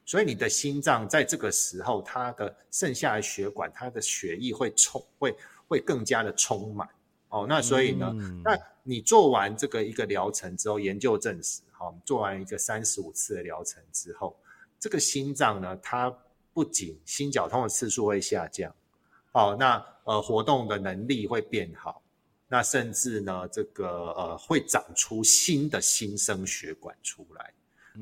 [0.05, 5.35] 所以你的心脏在这个时候，它的剩下的血管，它的血液会充，会
[5.67, 6.87] 会更加的充满。
[7.31, 14.37] 哦，那所以呢，嗯、那你做完这个一个疗程之后，研究证实，好、哦，做完一个三十五次的疗程之后，
[14.79, 16.15] 这个心脏呢，它
[16.53, 18.73] 不仅心绞痛的次数会下降，
[19.31, 22.01] 哦，那呃活动的能力会变好，
[22.47, 27.53] 那甚至呢，这个呃会长出新的新生血管出来。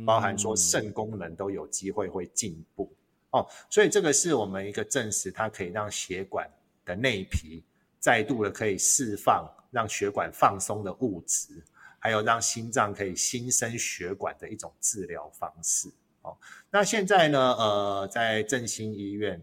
[0.05, 2.93] 包含说肾功能都有机会会进步
[3.31, 6.47] 哦，所以这个是我们一个证实，它可以让血管
[6.85, 7.63] 的内皮
[7.99, 11.63] 再度的可以释放让血管放松的物质，
[11.99, 15.89] 还有让心脏可以新生血管的一种治疗方式
[16.21, 16.37] 哦。
[16.71, 19.41] 那现在呢，呃，在振兴医院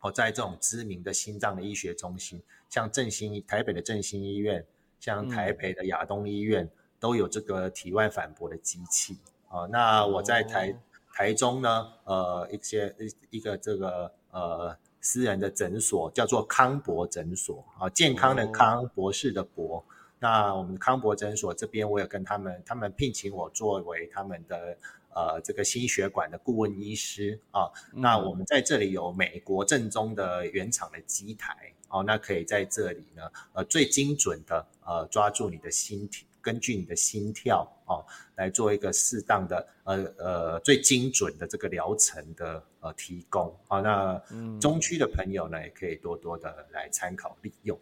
[0.00, 4.64] 哦，在这种知名的心脏的医学中心，像振兴台北的振兴医院，
[5.00, 6.64] 像台北的亚东医院。
[6.64, 6.70] 嗯
[7.02, 9.66] 都有这个体外反搏的机器啊。
[9.72, 10.74] 那我在台、哦、
[11.12, 19.84] 台中呢，呃，一些一一个这个呃私人的诊所叫做康博诊所啊，健康的康，博士的博。
[20.20, 24.78] 那我们康博诊所这边，我有跟他们，他们聘请我作为他们的
[25.12, 27.68] 呃这个心血管的顾问医师啊。
[27.92, 31.56] 那我们在这里有美国正宗的原厂的机台
[31.88, 36.24] 哦，那可以在这里呢，呃，最精准的呃抓住你的心体。
[36.40, 38.04] 根据你的心跳哦，
[38.36, 43.80] 来做一个适当的呃呃最精准的这个疗程的呃提供啊。
[43.80, 44.20] 那
[44.58, 47.78] 中区的朋友呢，也可以多多的来参考利用。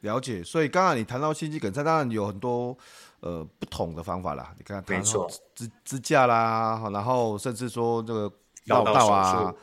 [0.00, 2.76] 了解，所以刚刚你谈到心肌梗塞，当然有很多
[3.20, 4.54] 呃不同的方法啦。
[4.56, 8.32] 你看，没错，支支架啦，然后甚至说这个
[8.64, 9.54] 绕道啊，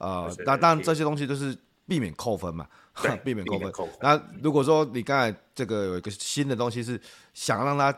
[0.00, 1.54] 呃，那当然这些东西都是
[1.86, 2.66] 避免扣分嘛。
[3.02, 3.72] 对避免扣分。
[3.72, 3.94] 扣分。
[4.02, 7.00] 那如果说你刚才这个有一个新的东西是
[7.32, 7.90] 想让它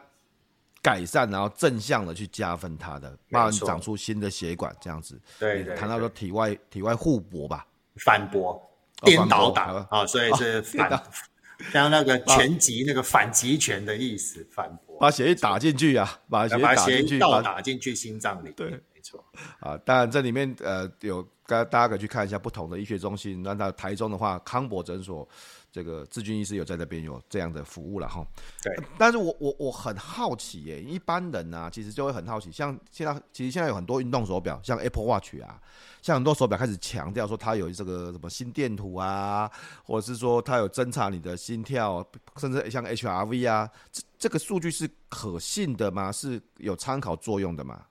[0.84, 5.18] 改善，然后正向的去加分它的，慢慢长出新的血管这样子。
[5.38, 7.66] 对，对，对，谈到说体外体外互搏吧，
[7.96, 8.62] 反搏，
[9.00, 11.02] 颠倒打啊、哦，所以是 反，哦、
[11.72, 18.52] 像那个拳击那个反击拳的意思，反驳，把血液打进去啊，把血把血液倒打进去心脏里。
[18.52, 18.78] 对。
[19.60, 23.42] 啊，当然这里面呃有，大家可以去看一下不同的医学中心。
[23.42, 25.28] 那到台中的话，康博诊所
[25.74, 28.24] 这个志军医师有在那边有这样的服务了哈。
[28.62, 35.60] 对，但是我我我很好奇耶，一般人呢、啊、其实就会很好奇，像现在其实现在有很多运动手表，像 Apple Watch 啊，
[36.00, 39.50] 像很多手表开始强调说它有这个什么心电图啊，
[39.82, 42.06] 或者是说它有侦查你的心跳，
[42.36, 46.12] 甚至像 HRV 啊，这这个数据是可信的吗？
[46.12, 47.84] 是有参考作用的吗？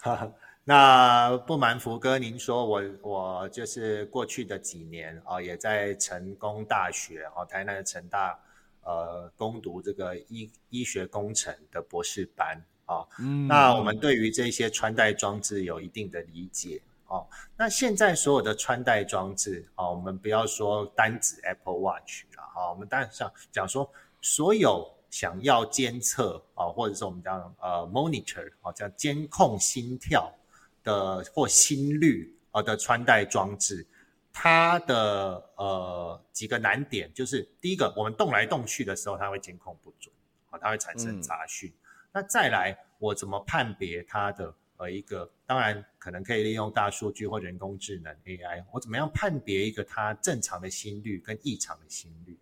[0.00, 0.30] 哈哈。
[0.70, 8.38] 那不瞒福哥您说，我我就是过去的几年啊、哦，也在成功大学哦，台南的成大
[8.84, 13.04] 呃攻读这个医医学工程的博士班啊。
[13.48, 17.26] 那我们对于这些穿戴装置有一定的理解哦。
[17.56, 23.90] 那现在所有的穿戴装置啊、哦，我们不要说单指 Apple Watch 了啊、哦，我们当然想讲说
[24.22, 24.88] 所有。
[25.10, 30.32] 想要监测啊，或者是我们讲呃 monitor 啊，叫监控心跳
[30.82, 33.86] 的或心率啊的穿戴装置，
[34.32, 40.14] 它的呃几个难点就是第一个，我们动来动去的时候，它会监控不准
[40.50, 41.70] 啊，它会产生杂讯。
[41.70, 41.80] 嗯、
[42.12, 45.30] 那再来，我怎么判别它的呃一个？
[45.46, 52.38] 当然可能可以利用大数据或人工智能 AI，我怎么样判别一个它正常的心率跟异常的心率？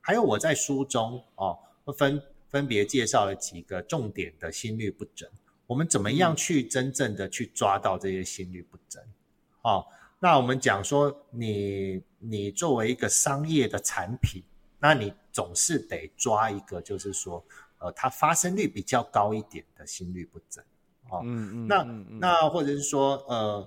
[0.00, 1.58] 还有我在书中哦。
[1.98, 5.28] 分分别介绍了几个重点的心率不整，
[5.72, 9.02] 我们怎么样去真正的去抓到这些心律不整？
[9.62, 9.86] 哦，
[10.20, 14.42] 那我们讲说你，你你作为一个商业的产品，
[14.78, 17.42] 那你总是得抓一个，就是说，
[17.78, 20.62] 呃，它发生率比较高一点的心律不整。
[21.08, 21.82] 哦，嗯嗯，那
[22.20, 23.66] 那或者是说，呃。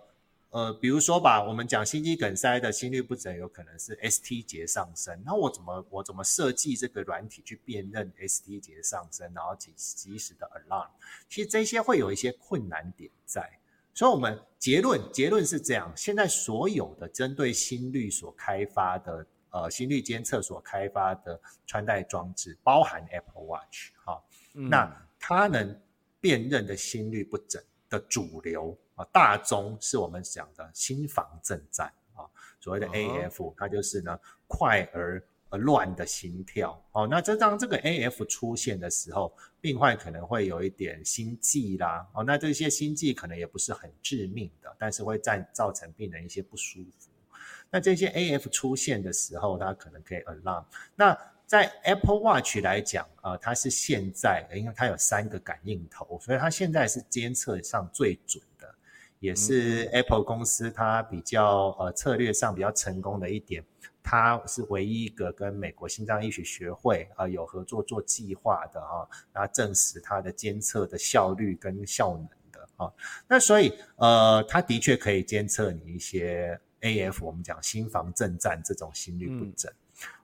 [0.56, 5.22] 呃，比如说吧，我们讲心肌梗塞的心律不整，有可能是 ST 节上升。
[5.26, 10.88] 那我怎么我怎么设计这个软体去辨认 ST 节上升，然后及及时的 alarm？
[11.28, 13.42] 其实这些会有一些困难点在。
[13.94, 21.38] 所以，我们结论结论是这样：现在所有的针对心率所开发的呃心率监测所开发的
[21.68, 25.78] 穿戴装置，包含 Apple Watch 哈、哦，嗯、那它能
[26.22, 28.78] 辨认的心率不整的主流。
[28.96, 32.26] 啊，大宗是我们讲的心房震颤啊，
[32.60, 36.82] 所谓的 AF，它就是呢快而而乱的心跳。
[36.92, 42.08] 哦，那这当这个 AF 出现的时候，病患可能会有一点心悸啦。
[42.14, 47.10] 哦，那这些心悸可能也不是很致命的，但是会造造成病人一些不舒服。
[47.70, 50.64] 那这些 AF 出现的时候，它可能可以 alarm。
[50.96, 58.42] 那在 Apple Watch 来讲啊，呃，它是现在，因为它有三个感应头，所以它现在是监测上最准。
[59.26, 63.64] 也是 Apple 公司它比较呃策略上比较成功的一点，
[64.04, 72.92] 它是唯一一个跟美国心脏医学学会啊、呃、有合作做计划的哈，那证实它的监测的效率跟效能的啊。
[73.28, 79.72] 那所以呃，它的确可以监测你一些 AF，我们讲心房震颤这种心律不整。
[79.72, 79.76] 嗯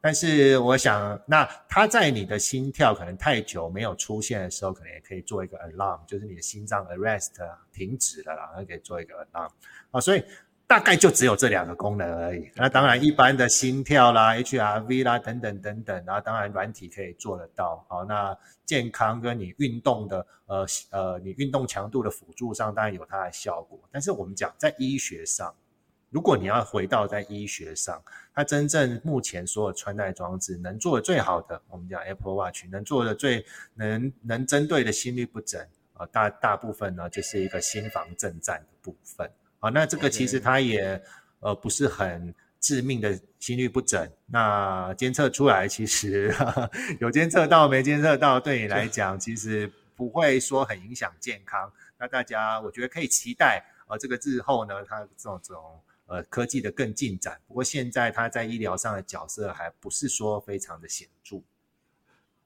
[0.01, 7.29] 但是我想，那它在你的心跳可能太久没有出现的时候，可能也可以做一个 alarm，就是你的心脏 arrest
[7.71, 9.49] 停止了啦，然后可以做一个 alarm
[9.91, 10.23] 啊，所以
[10.67, 12.49] 大概就只有这两个功能而已。
[12.55, 17.86] 那当然，一般的心跳啦、HRV 啦等等等等，然后当然软体可以做得到。
[17.88, 23.79] 好，那健康跟你运动的呃呃，你运动强度的辅助上，当然有它的效果。
[23.91, 25.53] 但是我们讲在医学上。
[26.12, 33.45] 如果你要回到在医学上，它真正目前所有穿戴装置能做的最好的，我们讲 Apple Watch 能做的最
[33.76, 39.69] 能能针对的心律不整啊，大大部分呢就是一个心房震颤的部分啊。
[39.69, 41.02] 那这个其实它也
[41.39, 46.36] 呃不是很致命的心律不整，那监测出来其实
[47.00, 51.71] 有监测到没监测到，对你来讲其实不会说很影响健康。
[51.97, 55.82] 那大家我觉得可以期待啊，这个日后呢，它这种这种。
[56.12, 61.41] 呃，科技的更进展，不过现在他在医疗上的角色还不是说非常的显著，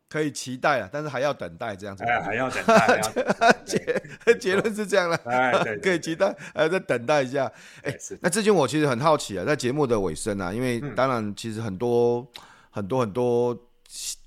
[0.08, 2.04] 可以期待啊，但是还要等待这样子。
[2.04, 3.01] 哎，还要等待。
[3.65, 4.04] 结
[4.38, 7.51] 结论是这样了，哎，对， 可以期待，还要再等待一下。
[7.82, 13.60] 哎，那之前我其实很好奇啊，在节目的尾声啊，因为当然其实很多、嗯、很多很多。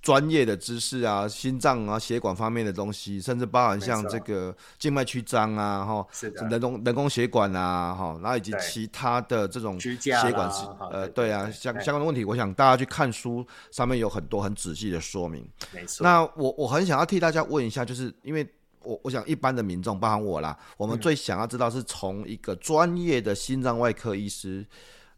[0.01, 6.07] 专业的知识啊，心脏啊、血管方面的东西，甚至包含像这个静脉曲张啊，哈，
[6.49, 9.95] 人工人工血管啊，哈，然后以及其他的这种血
[10.33, 10.51] 管
[10.91, 15.47] 呃，对啊，相相关的问题，我想大家去看书上面有很多很仔细的说明。
[15.73, 16.03] 没错。
[16.03, 18.49] 那我我很想要替大家问一下，就是因为
[18.83, 24.67] 我我想一般的民众，包含我啦，我们最想要知道是从一个专业的心脏外科医师，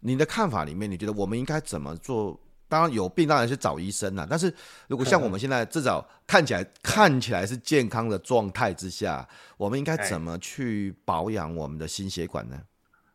[0.01, 2.37] 你的看法里面，你觉得我们应该怎么做？
[2.71, 4.27] 当然有病，当然是找医生了。
[4.31, 4.55] 但是
[4.87, 9.29] 如果像我们现在至少看起来看起来是健康的状态之下，
[9.59, 12.59] 我们应该怎么去保养我们的心血管呢？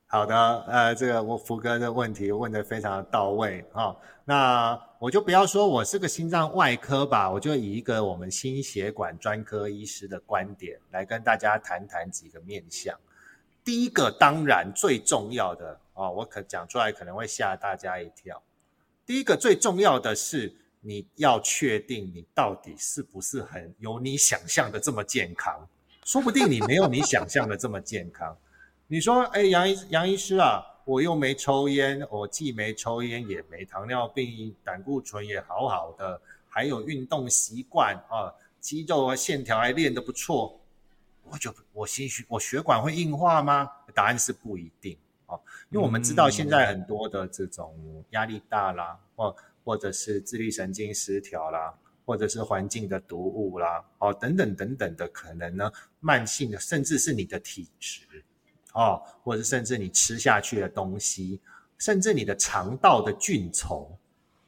[0.07, 0.35] 好的，
[0.67, 3.97] 呃，这个我福哥的问题问得非常到位啊、哦。
[4.23, 12.95] 那我就不要说我是个心脏外科吧，我就以一个我们心血管专科医师的观点来跟大家谈谈几个面向。
[13.63, 18.41] 第一个，当然最重要的啊、哦，我可讲出来可能会吓大家一跳。
[19.05, 20.51] 第一个最重要的是，
[20.81, 25.67] 你要确定你到底是不是很有你想象的这么健康。
[26.03, 28.35] 说不定你没有你想象的这么健康。
[28.87, 40.59] 你说，哎，杨医杨医师啊，我又没抽烟，我既没抽烟，也没糖尿病，胆固醇也好好的，还有运动习惯啊，肌肉啊线条还练得不错，
[41.23, 43.69] 我就我心血我血管会硬化吗？
[43.93, 44.97] 答案是不一定
[45.27, 51.73] 哦，因为我们知道现在很多的这种压力大啦，或或者是自律神经失调啦。
[52.07, 58.23] 或者是环境的毒物啦，哦，等等等等的可能呢，慢性的，甚至是你的体质，
[58.73, 61.41] 哦，或者甚至你吃下去的东西，
[61.79, 63.97] 甚至你的肠道的菌丛，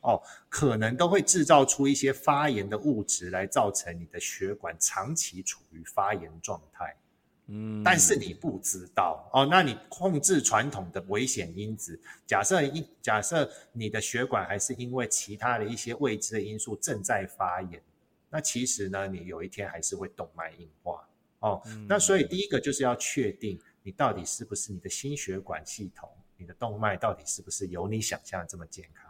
[0.01, 6.95] 哦，可能都会制造出一些发炎的物质，来造成你的血管长期处于发炎状态。
[7.49, 17.81] 嗯，但是你不知道哦，那你控制传统的危险因子，假设一假设你的血管还是因为其他的一些未知的因素正在发炎，
[18.29, 21.07] 那其实呢，你有一天还是会动脉硬化
[21.39, 21.61] 哦。
[21.67, 29.05] 嗯，那所以第一个就是要确定你到底是不是你的心血管系统，你的动脉到底是不是有你想象的这么健康，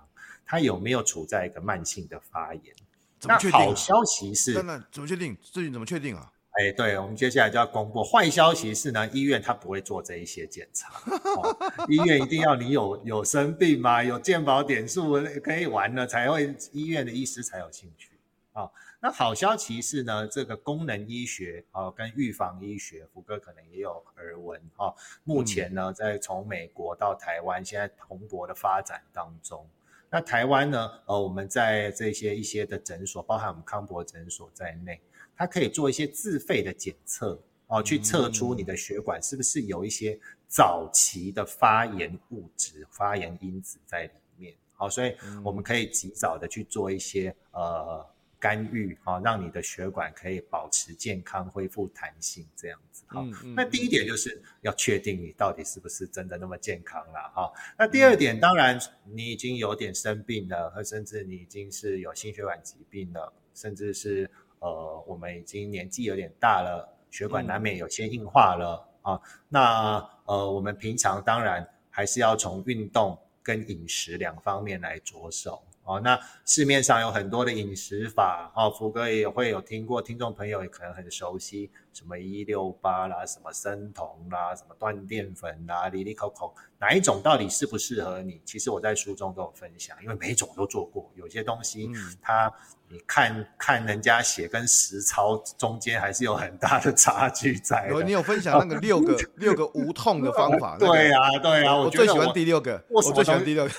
[0.46, 2.76] 它有没有处在一个慢性的发炎？
[3.20, 3.64] 怎么确定啊？
[3.64, 5.36] 那好消息是，那那怎么确定？
[5.42, 6.32] 最近怎么确定啊？
[6.60, 8.04] 哎，对，我们接下来就要公布。
[8.04, 10.92] 坏消息是呢，医院它不会做这一些检查。
[11.36, 11.56] 哦、
[11.88, 18.20] 医院一定要你有有生病嘛，有健保点数可以玩了，才会医院的医师才有兴趣。
[18.54, 24.60] 啊、哦，那好消息是呢，这个功能医学啊、哦，跟预防医学，福哥可能也有耳闻。
[24.76, 29.70] 哈、哦，目前呢，在从美国到台湾，现在蓬勃的发展当中。
[30.10, 35.00] 那台湾呢，呃，我们在这些一些的诊所，包含我们康博诊所在内。
[35.38, 44.56] 它可以做一些自费的检测哦，去测出你的血管是不是有一些早期的发炎物质、发炎因子在里面。
[44.74, 48.06] 好，所以我们可以及早的去做一些呃
[48.40, 53.04] 干预啊，让你的血管可以保持健康、恢复弹性这样子。
[53.08, 53.26] 好，
[53.56, 57.52] 那第一点就是要确定你到底是不是真的那么健康了哈。
[57.78, 64.28] 那第二点，当然你已经有点生病了，或甚至你已经是有心血管疾病了，甚至是。
[64.60, 69.22] 呃，我们已经年纪有点大了，血管难免有些硬化了、嗯、啊。
[69.50, 76.02] 那呃，我们平常当然还是要从运动跟饮食两方面来着手哦、啊。
[76.04, 88.42] 那市面上有很多的饮食法哦，福哥也会有听过，听众朋友也可能很熟悉，什么一六八啦，什么生酮啦，什么断淀粉啦，里里口口，哪一种到底适不适合你？
[88.46, 91.90] 其实我在书中都有分享，因为每一种都做过，有些东西
[92.22, 92.48] 它。
[92.48, 92.54] 嗯
[92.90, 97.92] 你看看人家写跟实操中间还是有很大的差距在。
[98.06, 100.78] 你有分享那个六个六个无痛的方法？
[100.80, 103.72] 对呀，对呀，我最喜欢第六个，我最喜欢第六个。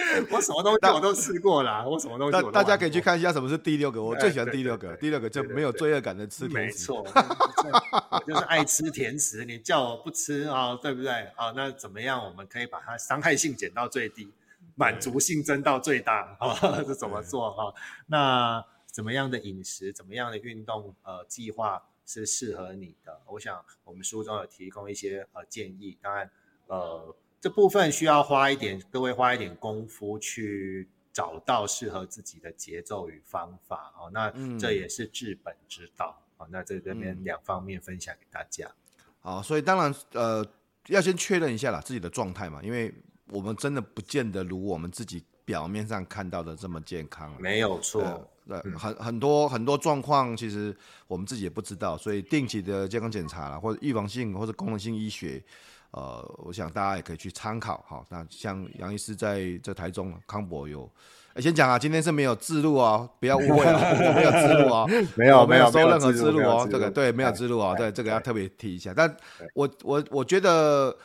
[0.30, 2.50] 我什么东西我都试过啦，我什么东西。
[2.52, 4.96] 大家可以去看一下什么是第六个，我最喜欢第六个。
[4.96, 6.92] 第六个就没有罪恶感的吃甜食。
[6.92, 7.06] 没错，
[8.26, 11.10] 就是爱吃甜食，你叫我不吃啊，对不对？
[11.36, 12.24] 啊，那怎么样？
[12.24, 14.30] 我们可以把它伤害性减到最低。
[14.76, 16.56] 满足性增到最大啊！
[16.86, 17.74] 这怎么做哈？
[18.06, 23.20] 那怎么样的饮食，怎么样的运动呃计划是适合你的？
[23.26, 25.98] 我想我们书中有提供一些呃建议。
[26.00, 26.30] 当然
[26.66, 34.10] 呃这部分需要花一点各位花一点功夫去找到适合自己的节奏与方法哦。
[34.12, 36.46] 那这也是治本之道啊。
[36.50, 38.70] 那这这边两方面分享给大家。
[39.20, 40.46] 好，所以当然呃
[40.88, 42.92] 要先确认一下啦自己的状态嘛，因为。
[43.32, 48.28] 我们真的不见得如我们自己表面上看到的这么健康，没有错。
[48.44, 50.76] 对，很很多很多状况，其实
[51.06, 55.40] 我们自己也不知道，所以定期的健康检查啦，或者预防性或者功能性医学，
[55.92, 58.04] 呃，我想大家也可以去参考哈。
[58.08, 60.90] 那像杨医师在这台中康博有，
[61.36, 63.78] 先讲啊，今天是没有自录哦，不要误会啊，
[64.14, 64.86] 没有自录哦，
[65.16, 68.92] 没有没有收任何自录哦，这个对，没有自录哦，对，这个要特别提一下。
[68.94, 69.16] 但
[69.54, 70.96] 我我我觉得。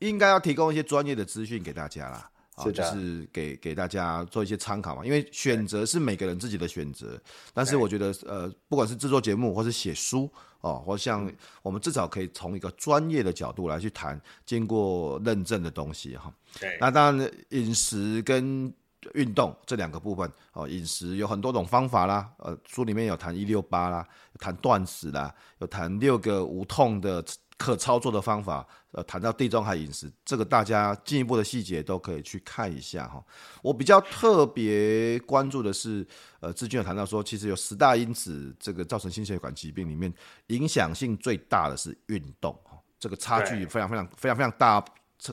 [0.00, 5.04] 应该要提供一些专业的资讯给大家啦，啊，就是给给大家做一些参考嘛。
[5.04, 7.20] 因为选择是每个人自己的选择，
[7.54, 10.30] 但是我觉得，呃，不管是制作节目或是写书
[10.60, 11.30] 哦，或像
[11.62, 16.32] 我们至少可以从一个专业的角度来去谈经过认证的东西哈。
[16.60, 18.72] 对，那当然饮食跟
[19.14, 24.06] 运动这两个部分哦，饮食有很多种方法啦，呃，书里面有谈一六八啦，
[24.38, 27.24] 谈断食啦，有谈六个无痛的。
[27.60, 33.22] 可操作的方法，呃，谈到地中海饮食，这个大家进一步的细节都可以去看一下哈。
[33.62, 36.06] 我比较特别关注的是，
[36.40, 40.10] 呃，志军有谈到说，其实有十大因子，这个造成心血管疾病里面，
[40.46, 42.58] 影响性最大的是运动，
[42.98, 44.80] 这个差距非常非常非常非常大，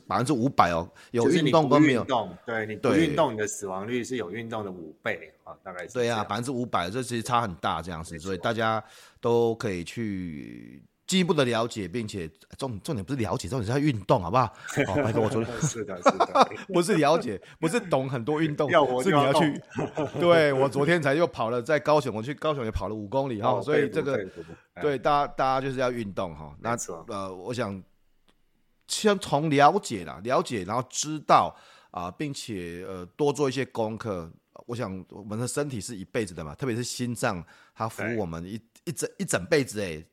[0.05, 0.85] 百分之五百哦。
[1.11, 5.93] 有运动跟没有，动对，你不运动，你的死亡率是有运动的五倍啊，大概是。
[5.93, 8.83] 对啊，百分之五百，这其实差很大这样子，所以大家
[9.21, 10.83] 都可以去。
[11.07, 14.43] 进一步的了解，并且重重点不是了解，重点是要运动，好不好？
[14.89, 19.59] 哦，拜托我说的 是的，是的， 不是了解，不是懂很多运动，要我是你要去。
[20.19, 24.19] 对，我昨天才又跑了，在高雄，我去高雄也跑了五公里哈、哦，所以这个
[24.81, 26.53] 对大家大家就是要运动哈。
[26.59, 26.75] 那
[27.07, 27.81] 呃，我想
[28.89, 31.55] 先从了解啦，了解，然后知道
[31.91, 34.29] 啊、呃，并且呃多做一些功课。
[34.65, 37.41] 我想我们的身体是一辈子的嘛，特别是心脏，
[37.73, 40.03] 它服务我们一一整一整辈子哎。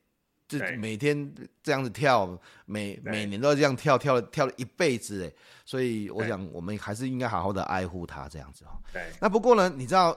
[0.47, 1.33] 就每天
[1.63, 5.33] 这样子跳，每每年都要这样跳，跳了跳了一辈子哎，
[5.65, 8.77] 所以我想我们还是应该好好的爱护他这样子哦。
[8.93, 9.01] 对。
[9.19, 10.15] 那不过呢，你知道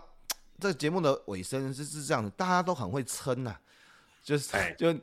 [0.61, 3.61] 这节目的尾声是是这样子，大家都很会撑呐、啊，
[4.23, 4.95] 就是 就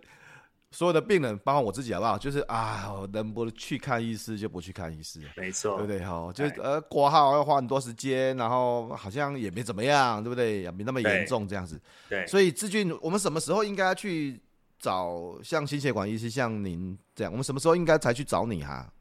[0.70, 2.20] 所有的病人，包括我自己好不好？
[2.20, 6.06] 就是啊，能不去看医师就不去看医师，没错，对不对？
[6.06, 10.62] 哈，就呃挂号要花很多时间，然后好像也没怎么样，对不对？
[10.62, 11.82] 也没那么严重这样子。
[12.08, 12.28] 对。
[12.28, 14.40] 所以志俊，我们什么时候应该去？
[14.78, 18.92] 找像心血管医师像您这样，我们什么时候应该才去找你哈、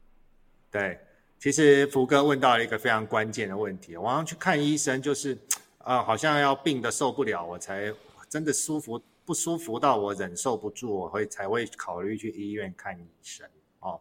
[0.71, 0.99] 对，
[1.37, 5.33] 其实福哥问到了一个非常关键的问题，我要去看医生，就是
[5.79, 7.93] 啊、呃，好像要病得受不了，我才
[8.27, 13.47] 真的舒服不舒服到我忍受不住，我会才会考虑去医院看医生
[13.81, 13.99] 哦。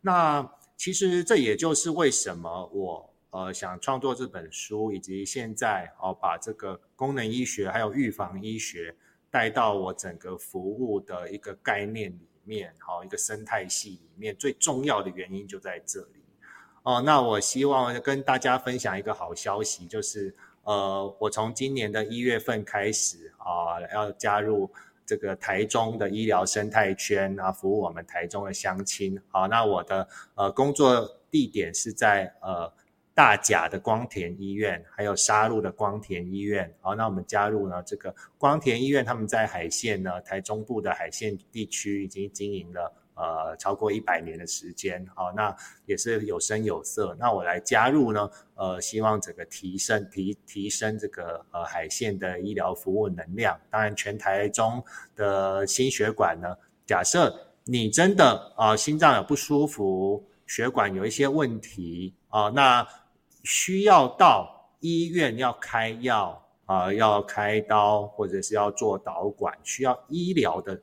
[0.00, 8.94] 那其实这也就是为什么我呃想创作这本书，以及现在哦把这个功能医学还有预防医学。
[9.30, 16.24] 带到我整个服务的一个概念里面，好，一个生态系里面，最重要的原因就在这里。
[16.82, 24.70] 哦，那我希望跟大家分享一个好消息，就是呃，我从今年的一月份开始啊，要加入
[25.04, 29.20] 这个台中的医疗生态圈啊，服务我们台中的乡亲。
[29.28, 32.72] 好，那我的呃工作地点是在呃。
[33.16, 45.56] 大甲的光田医院，还有沙鹿的光田医院，好，那我们加入呢这个光田医院，他们在海线呢台中部的海线地区已经经营了呃超过一百年的时间，好，那
[45.86, 47.16] 也是有声有色。
[47.18, 53.58] 那我来加入呢，呃，希望整个提升提提升这个呃海线的医疗服务能量。
[53.70, 56.54] 当然，全台中的心血管呢，
[56.84, 62.86] 假设你真的啊、心脏有不舒服，血管有一些问题啊、那
[63.46, 70.82] 需要到医院要开药啊、要开刀或者是要做导管，需要医疗的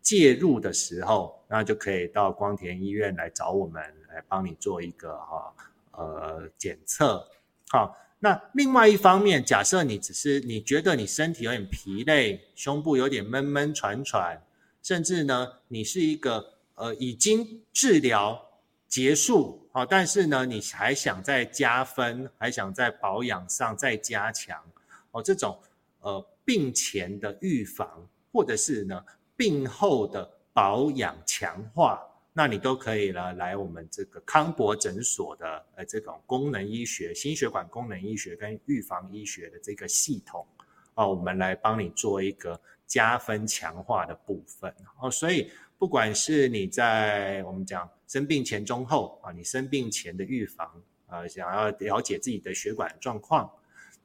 [0.00, 5.52] 介入的时候，那就可以到光田医院来找我们来帮你做一个哈
[5.90, 7.28] 呃检测。
[7.68, 14.40] 好，那另外一方面，假设你只是你觉得你身体有点疲累，胸部有点闷闷喘喘，
[14.84, 18.40] 甚至呢你是一个呃已经治疗
[18.86, 19.63] 结束。
[19.76, 24.62] 好，但是呢，你还想再加分，还想在保养上再加强
[25.10, 25.20] 哦。
[25.20, 25.58] 这种
[25.98, 29.04] 呃病前的预防，或者是呢
[29.36, 32.00] 病后的保养强化，
[32.32, 40.46] 那你都可以呢来我们这个康博诊所的呃这种功能医学、心血管功能医学跟预防医学的这个系统
[40.94, 45.10] 啊，我们来帮你做一个加分强化的部分哦。
[45.10, 47.90] 所以不管是你在我们讲。
[48.14, 53.44] 生病前、中、后啊，你生病前的预防啊，想要了解自己的血管状况；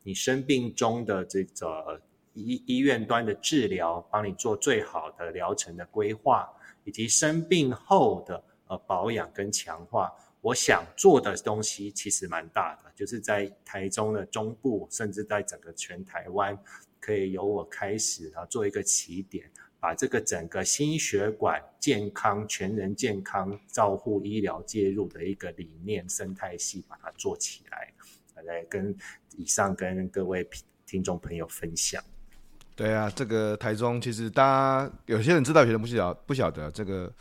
[0.02, 2.02] 你生病中的这个
[2.34, 6.50] 医医院端的治疗，帮你做最好的疗程的规划，
[6.86, 10.12] 以及生病后的呃保养跟强化。
[10.42, 16.58] 我想做的东西其实蛮大的，就是在台中的中部，甚至在整个全台湾，
[17.00, 19.52] 可以由我开始啊做一个起点。
[19.80, 27.94] 把这个整个心血管健康、全人健康照护医疗介入的一个理念生态系，把它做起来，
[28.44, 28.96] 来跟
[29.38, 30.48] 以上跟各位
[30.86, 32.04] 听众朋友分享。
[32.76, 37.14] 对啊，这个台中其实大家有些人知道，有些人不晓得，不晓得这个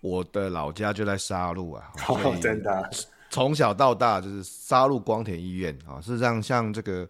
[0.00, 2.90] 我的老家就在沙鹿啊，哦，真的，
[3.34, 7.08] 从小到大就是杀鹿光田医院啊，事实上像这个。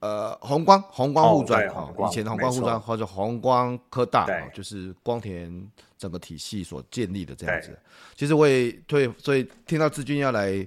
[0.00, 5.50] 呃，红光红光护专啊，以前的弘光护专或者红光科大啊，就是光田
[5.96, 7.78] 整个体系所建立的这样子。
[8.14, 10.66] 其实我也对，所以听到志军要来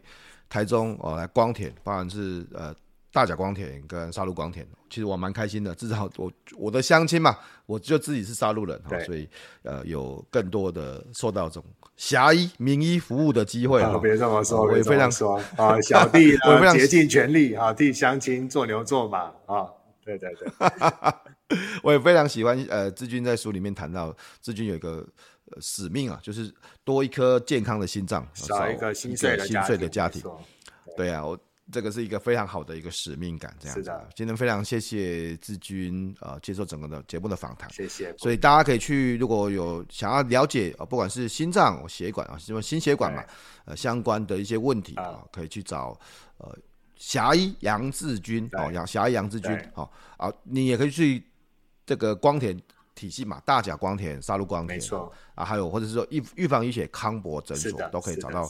[0.49, 2.75] 台中哦，来光田，当然是呃。
[3.09, 9.27] 大甲光田跟杀鹿光田，其实我蛮开心的，至少我我的乡亲嘛，我就自己是杀戮人，所以
[9.63, 11.65] 呃有更多的受到这种
[11.95, 13.79] 侠医名医服务的机会。
[14.01, 19.67] 别、哦、这么说，我也非常说啊，小弟 我非常竭尽全力啊，替乡亲做牛做马啊，
[20.03, 25.05] 对对对， 我也非常喜欢呃，志军在书里面谈到，志军有一个、
[25.51, 30.23] 呃、使命啊，就是多一颗健康的心脏，少一个心碎的心碎的家庭。
[30.95, 31.37] 对啊，我。
[31.69, 33.81] 这个是一个非常好的一个使命感，这样子。
[33.81, 34.09] 是的。
[34.15, 38.15] 今天非常谢谢志军呃接受整个的节目的访谈，谢谢。
[38.17, 43.21] 所以大家可以去，如果有想要了解啊，不管是心脏血管啊，什么心血管嘛，
[43.65, 45.99] 呃相关的一些问题啊，可以去找
[46.37, 46.57] 呃
[46.95, 51.21] 侠医杨志军哦，杨侠医杨志军哦啊，你也可以去
[51.85, 52.57] 这个光田
[52.95, 58.49] 体系嘛，大甲光田、沙鹿光田，没错啊，还有或者是说预预防医学康博诊所都可以找到。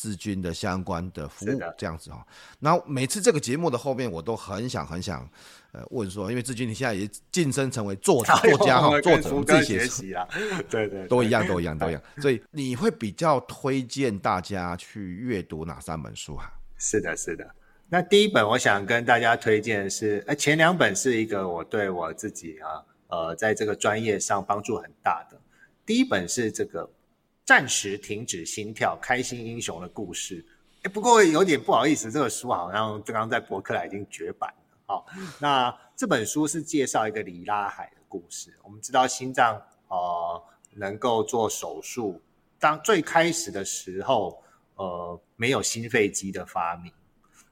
[0.00, 2.26] 志军的相关的服务这样子哈，
[2.58, 5.28] 然后每次这个节目的后面，我都很想很想
[5.72, 10.26] 呃问说，因为志军你现在也晋升成为作者作家哈，作者自己写啊，
[10.70, 16.50] 对对，都一样都一样都一样，所以你会比较推荐大家去阅读哪三本书哈？
[16.78, 17.46] 是的，是的。
[17.90, 25.38] 那第一本我想跟大家推荐的是，呃，前两本是一个我对我自己啊，呃，在这个专业上帮助很大的。
[25.84, 26.88] 第一本是这个。
[27.50, 30.46] 暂时停止心跳，开心英雄的故事。
[30.84, 34.78] 哎，不过有点不好意思，这个书好像刚刚在博客来已经绝版了。
[34.86, 35.06] 好，
[35.40, 38.56] 那这本书是介绍一个里拉海的故事。
[38.62, 40.40] 我们知道心脏呃
[40.74, 42.22] 能够做手术，
[42.60, 44.40] 当最开始的时候
[44.76, 46.92] 呃没有心肺机的发明。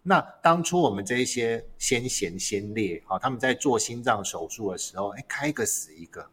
[0.00, 6.24] 那当初我们这一些先贤先烈啊，他们在做心脏手术的时候，哎，开一个死一个。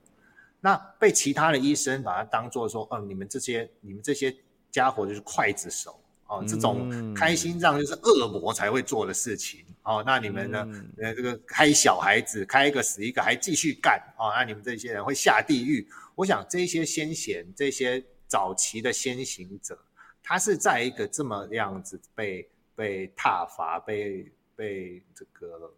[0.66, 4.36] 那被其他的医生把它当做说，嗯，你们这些你们这些
[4.72, 10.02] 家伙就是刽子手哦，这种开心脏就是恶魔才会做的事情哦。
[10.04, 10.68] 那你们呢？
[10.98, 14.34] 呃，这个开小孩子开一个死一个还继续干哦。
[14.36, 15.88] 那你们这些人会下地狱。
[16.16, 19.78] 我想这些先贤，这些早期的先行者，
[20.24, 25.72] 他是在一个这么样子被被挞伐，被被这个。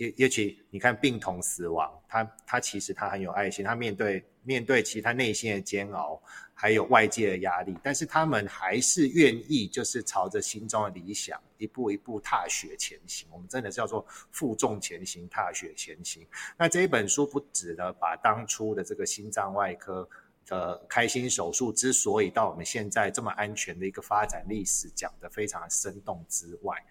[0.00, 6.18] 也也许你看病童死亡，他他其实他很有爱心，他面对面对其他内心的煎熬，
[6.54, 13.28] 还有外界的压力，但是他们还是愿意就是朝着心中的理想一步一步踏雪前行。
[13.30, 16.26] 我们真的叫做负重前行，踏雪前行。
[16.56, 20.08] 那这一本书不止呢，把当初的这个心脏外科
[20.46, 26.82] 的开心手术之所以到我们现在这么安全的一个发展历史讲得非常生动之外。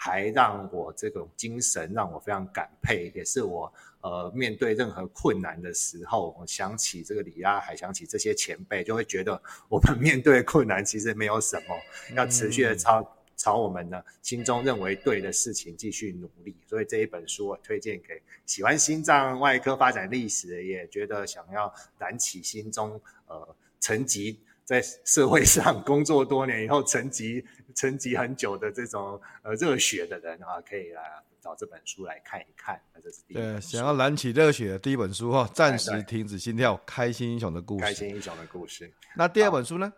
[0.00, 3.70] 还让我这种精神让我非常感佩，也是我
[4.00, 11.76] 呃面对任何困难的时候，我想起这个李拉海，想起这些前辈，就会觉得我们面对困难其实没有什么，
[12.14, 16.56] 要持续的朝、嗯、朝我们呢心中认为对的事情继续努力。
[16.64, 24.36] 所以这一本书我推荐给喜欢心脏外科发展历史，也觉得想要燃起心中呃沉寂
[24.68, 27.42] 在社会上工作多年以后沉寂。
[27.74, 31.02] 沉寂很久的这种呃热血的人啊，可以来
[31.40, 32.80] 找这本书来看一看。
[32.92, 37.84] 那这是第一想要燃起热血的第一本书哈，暂时停止心跳，开心英雄的故事。
[37.84, 38.92] 开心英雄的故事。
[39.14, 39.92] 那第二本书呢？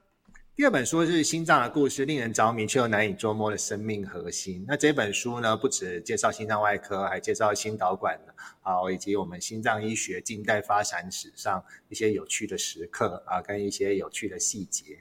[0.57, 4.63] 第二本书是心脏的故事，令人着迷却又难以捉摸的生命核心。
[4.69, 8.21] 那这本书呢，不止介绍心脏外科，还介绍心导管
[8.61, 14.99] 啊，以及我们心脏医学近代发展史上一些有趣的时刻啊，跟一些有趣的细节。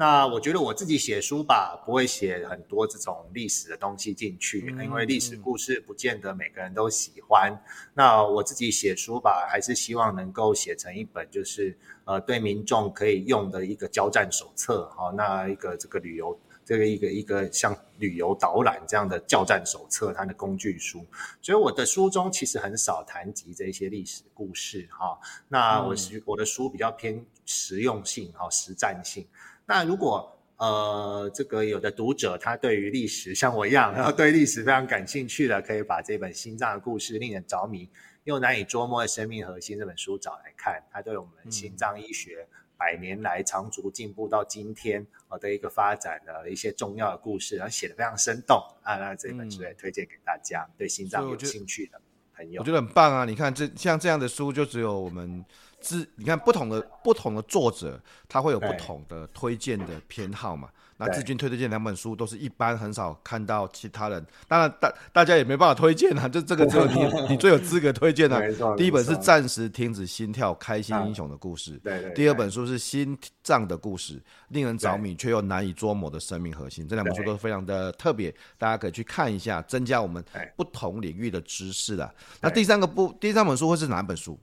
[0.00, 7.52] 那我觉得我自己写书吧，不会写很多这种历史的东西进去，因为历史故事不见得每个人都喜欢。
[7.94, 21.04] 那我自己写书吧，还是希望能够写成一本，就是呃，对民众可以用的一个交战手册，好，那一个这个旅游，这个一个一个像旅游导览这样的交战手册，它的工具书。
[21.42, 25.18] 所以我的书中其实很少谈及这些历史故事，哈。
[25.48, 29.26] 那我是我的书比较偏实用性，哈，实战性。
[29.68, 37.88] 那如果呃，这个有的读者他对于历史像我一样，然后对历史非常感兴趣的，可以把这本《心脏的故事》令人着迷
[38.24, 40.82] 又难以捉摸的生命核心这本书找来看。
[40.90, 48.96] 它对我们心脏医学百年来长足进步到今天呃的一个发展的一些重要的故事，然后写的非常生动啊。
[48.96, 52.00] 那这本书也推荐给大家，嗯、对心脏有兴趣的
[52.34, 53.24] 朋友，我觉得很棒啊！
[53.24, 55.44] 你看这像这样的书，就只有我们。
[55.80, 60.68] 之，你看不同的不同的作者，他会有不同的推荐的偏好嘛。
[61.00, 64.26] 那志军推荐两本书，都是一般很少看到其他人。
[64.48, 68.40] 当然大大家也没办法推荐啊，就这个只有你 你最有资格推荐啊。
[68.76, 71.78] 第一本是暂时停止心跳，开心英雄的故事。
[71.84, 72.12] 对对。
[72.14, 76.88] 第二本书是心脏的故事，令人着迷却又难以捉摸的生命核心。
[76.88, 80.24] 这两本书都是非常的特别，大家可以去看一下，增加我们
[80.56, 82.12] 不同领域的知识了。
[82.40, 84.36] 那第三个不，第三本书会是哪本书？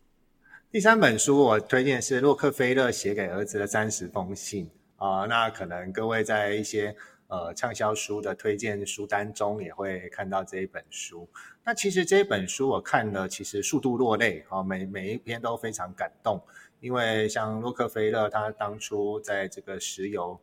[0.75, 6.93] 第三本书我推荐是洛克菲勒写给儿子的三十封信啊、那可能各位在一些
[7.29, 11.29] 呃畅销书的推荐书单中也会看到这一本书。
[11.63, 16.43] 那其实这一本书我看了，其实数度落泪啊，每每一篇都非常感动，
[16.81, 20.37] 因为像洛克菲勒他当初在这个石油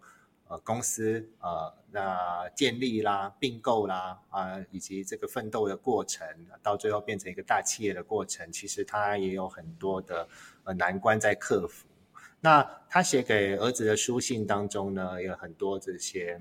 [0.53, 6.27] 呃公司呃那建立啦、并购啦啊、呃，以及这个奋斗的过程，
[6.63, 10.29] 到最后变成一个大企业的过程，其实他也有很多的
[10.65, 11.89] 呃难关在克服。
[12.39, 16.39] 那他写给儿子的书信当中呢，有很多这些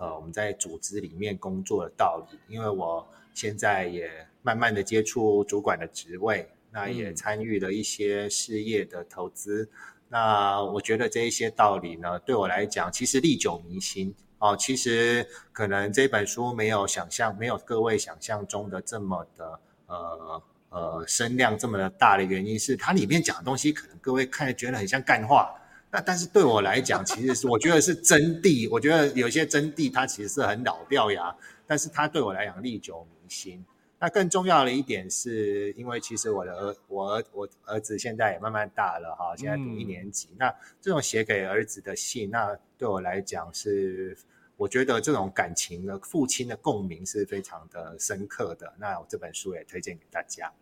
[0.00, 6.50] 呃我们在组织里面工作的道理，因为我现在也慢慢的接触主管的职位。
[6.76, 14.56] 那也参与了一些事业的投资，嗯、那我觉得这一些道理呢，对我来讲，其实历久弥新哦。
[14.56, 25.52] 其实可能这本书没有想象，没有各位想象中的这么的呃呃声量这么的大的原因是，它里面讲的东西可能各位看觉得很像干话，
[25.90, 28.68] 那但是对我来讲，其实是我觉得是真谛。
[28.70, 31.34] 我觉得有些真谛它其实是很老掉牙，
[31.66, 33.64] 但是它对我来讲历久弥新。
[34.04, 40.28] 那更重要的一点是，因为其实我的儿我儿我儿子现在也慢慢大了哈，现在读一年级。
[40.32, 44.14] 嗯、那这种写给儿子的信，那对我来讲是，
[44.58, 48.70] 我觉得这种感情的父亲的共鸣是非常的深刻的。
[48.78, 50.52] 那我这本书也推荐给大家，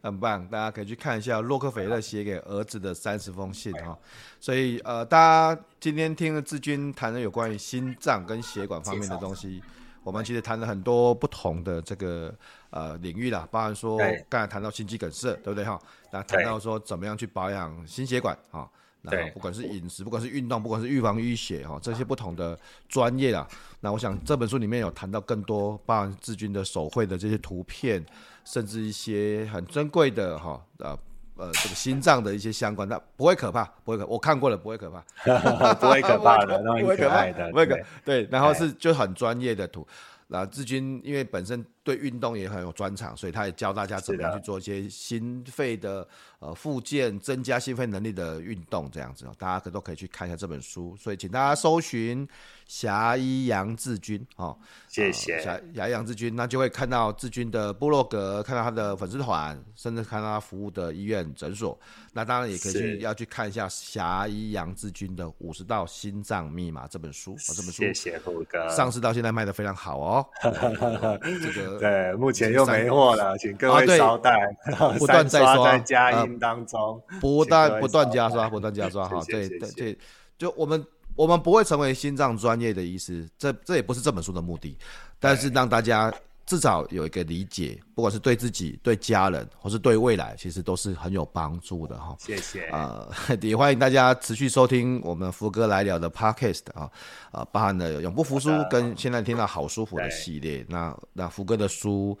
[0.00, 3.98] 很棒，大家可以去看一下洛克菲勒写给儿子的三十封信哈。
[4.38, 9.60] 所以呃，大家今天听了志军谈了有关于心脏跟血管方面的东西。
[10.02, 12.34] 我们其实谈了很多不同的这个
[12.70, 13.98] 呃领域啦，包含说
[14.28, 15.78] 刚才谈到心肌梗塞，对不对哈？
[16.10, 18.68] 那谈到说怎么样去保养心血管啊，
[19.02, 23.46] 然后不管是饮食，不管是运动，不管是预防淤血哈，这些不同的专业啦。
[23.80, 28.04] 那我想这本书里面有谈到更多，包含志军的手绘的这些图片，
[28.44, 30.98] 甚至一些很珍贵的哈呃。
[31.36, 35.00] 呃，这个心脏的一些相关，那不会可怕，不会可，我看过了，不会可怕，
[35.74, 39.86] 不会可怕的， 不会可怕的，不会可，对，然后是就很专业的图。
[40.28, 46.06] 那志军因为本身对运动也很有专长，所以他也教大家怎么样去做一些心肺的
[46.38, 50.96] 呃复健，增加心肺能力的运动这样子哦，大家可都可以去看一下这本书。
[50.96, 52.26] 所以请大家搜寻
[52.66, 54.56] 侠医杨志军哦，
[54.88, 61.78] 谢谢侠侠医杨志军，那就会看到志军的部落格，看到他的粉丝团，甚至看到他服务的医院诊所。
[62.12, 70.28] 那当然也可以去要去看一下侠医杨志军的五十道心脏密码这本书哦，这本书谢谢虎哥，上市到现在卖的非常好哦。
[71.42, 74.30] 这个对，目前又没货了，请各位稍待，
[74.78, 79.22] 啊、不断在刷，在加音当中，呃、不断不断加刷，不断加刷哈。
[79.26, 79.98] 对对对，
[80.36, 84.76] 就我们我们不会成为心脏专业的医师，这这也不是这本书的目的，
[85.18, 86.12] 但是让大家。
[86.44, 92.16] 至少有一个理解，不管是对自己、对家人，或是对未来，其实都是很有帮助的哈。
[92.18, 92.66] 谢谢。
[92.72, 93.08] 呃，
[93.40, 96.90] 也欢迎大家持续收听我们福哥来聊的 Podcast 啊，
[97.30, 100.64] 啊，包含了永不服输跟现在听到好舒服的系列。
[100.68, 102.18] 那那福哥的书，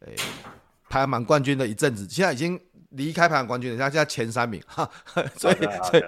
[0.00, 0.24] 诶、欸，
[0.88, 2.60] 排行榜冠军的一阵子，现在已经。
[2.92, 4.88] 离开排行冠军，人家现在前三名哈，
[5.36, 5.56] 所以
[5.90, 6.02] 所以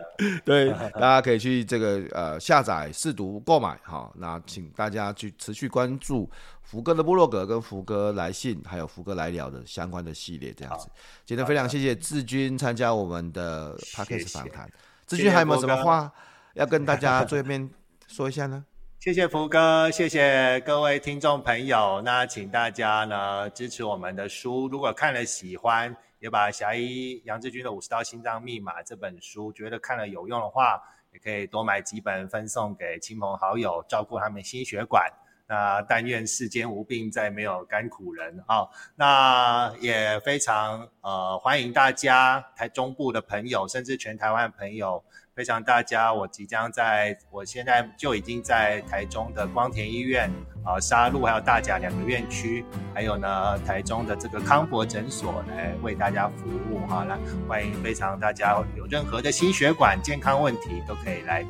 [0.45, 4.11] 对， 大家可以去这个呃下载、试读、购买哈。
[4.16, 6.30] 那请大家去持续关注
[6.62, 10.89] 福哥的部落格跟福哥来信，还有福哥来聊的相关的系列这样子。
[11.24, 14.70] 今天非常谢谢志军参加我们的 Podcast 访谈。
[15.07, 16.12] 志军还有没有什么话
[16.55, 17.70] 要跟大家最后面
[18.07, 18.64] 说一下呢？
[19.01, 22.01] 谢谢福哥，谢谢各位听众朋友。
[22.03, 25.95] 那请大家呢支持我们的书，如果看了喜欢。
[26.25, 35.07] 也把侠医杨志军的五十道心脏密码这本书，觉得看了有用的话，也可以多买几本分送给亲朋好友，照顾他们心血管。
[35.47, 38.66] 那但愿世间无病，再没有甘苦人啊、
[38.97, 45.05] 那也非常呃欢迎大家台中部的朋友，甚至全台湾的朋友。
[45.35, 50.30] 非常大家，我即将在，我现在就已经在台中的光田医院
[50.64, 52.64] 啊、沙鹿还有大甲两个院区，
[52.95, 57.18] 还有呢台中的这个康博诊所来为大家服务哈，来
[57.49, 61.45] 欢迎非常大家有任何的心血管健康问题都可以来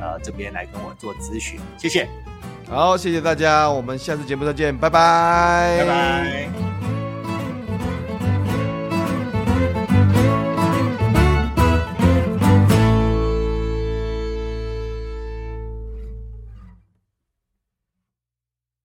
[0.00, 2.08] 呃这边来跟我做咨询，谢谢。
[2.68, 6.95] 好，谢谢大家，我们下次节目再见，拜拜，拜拜。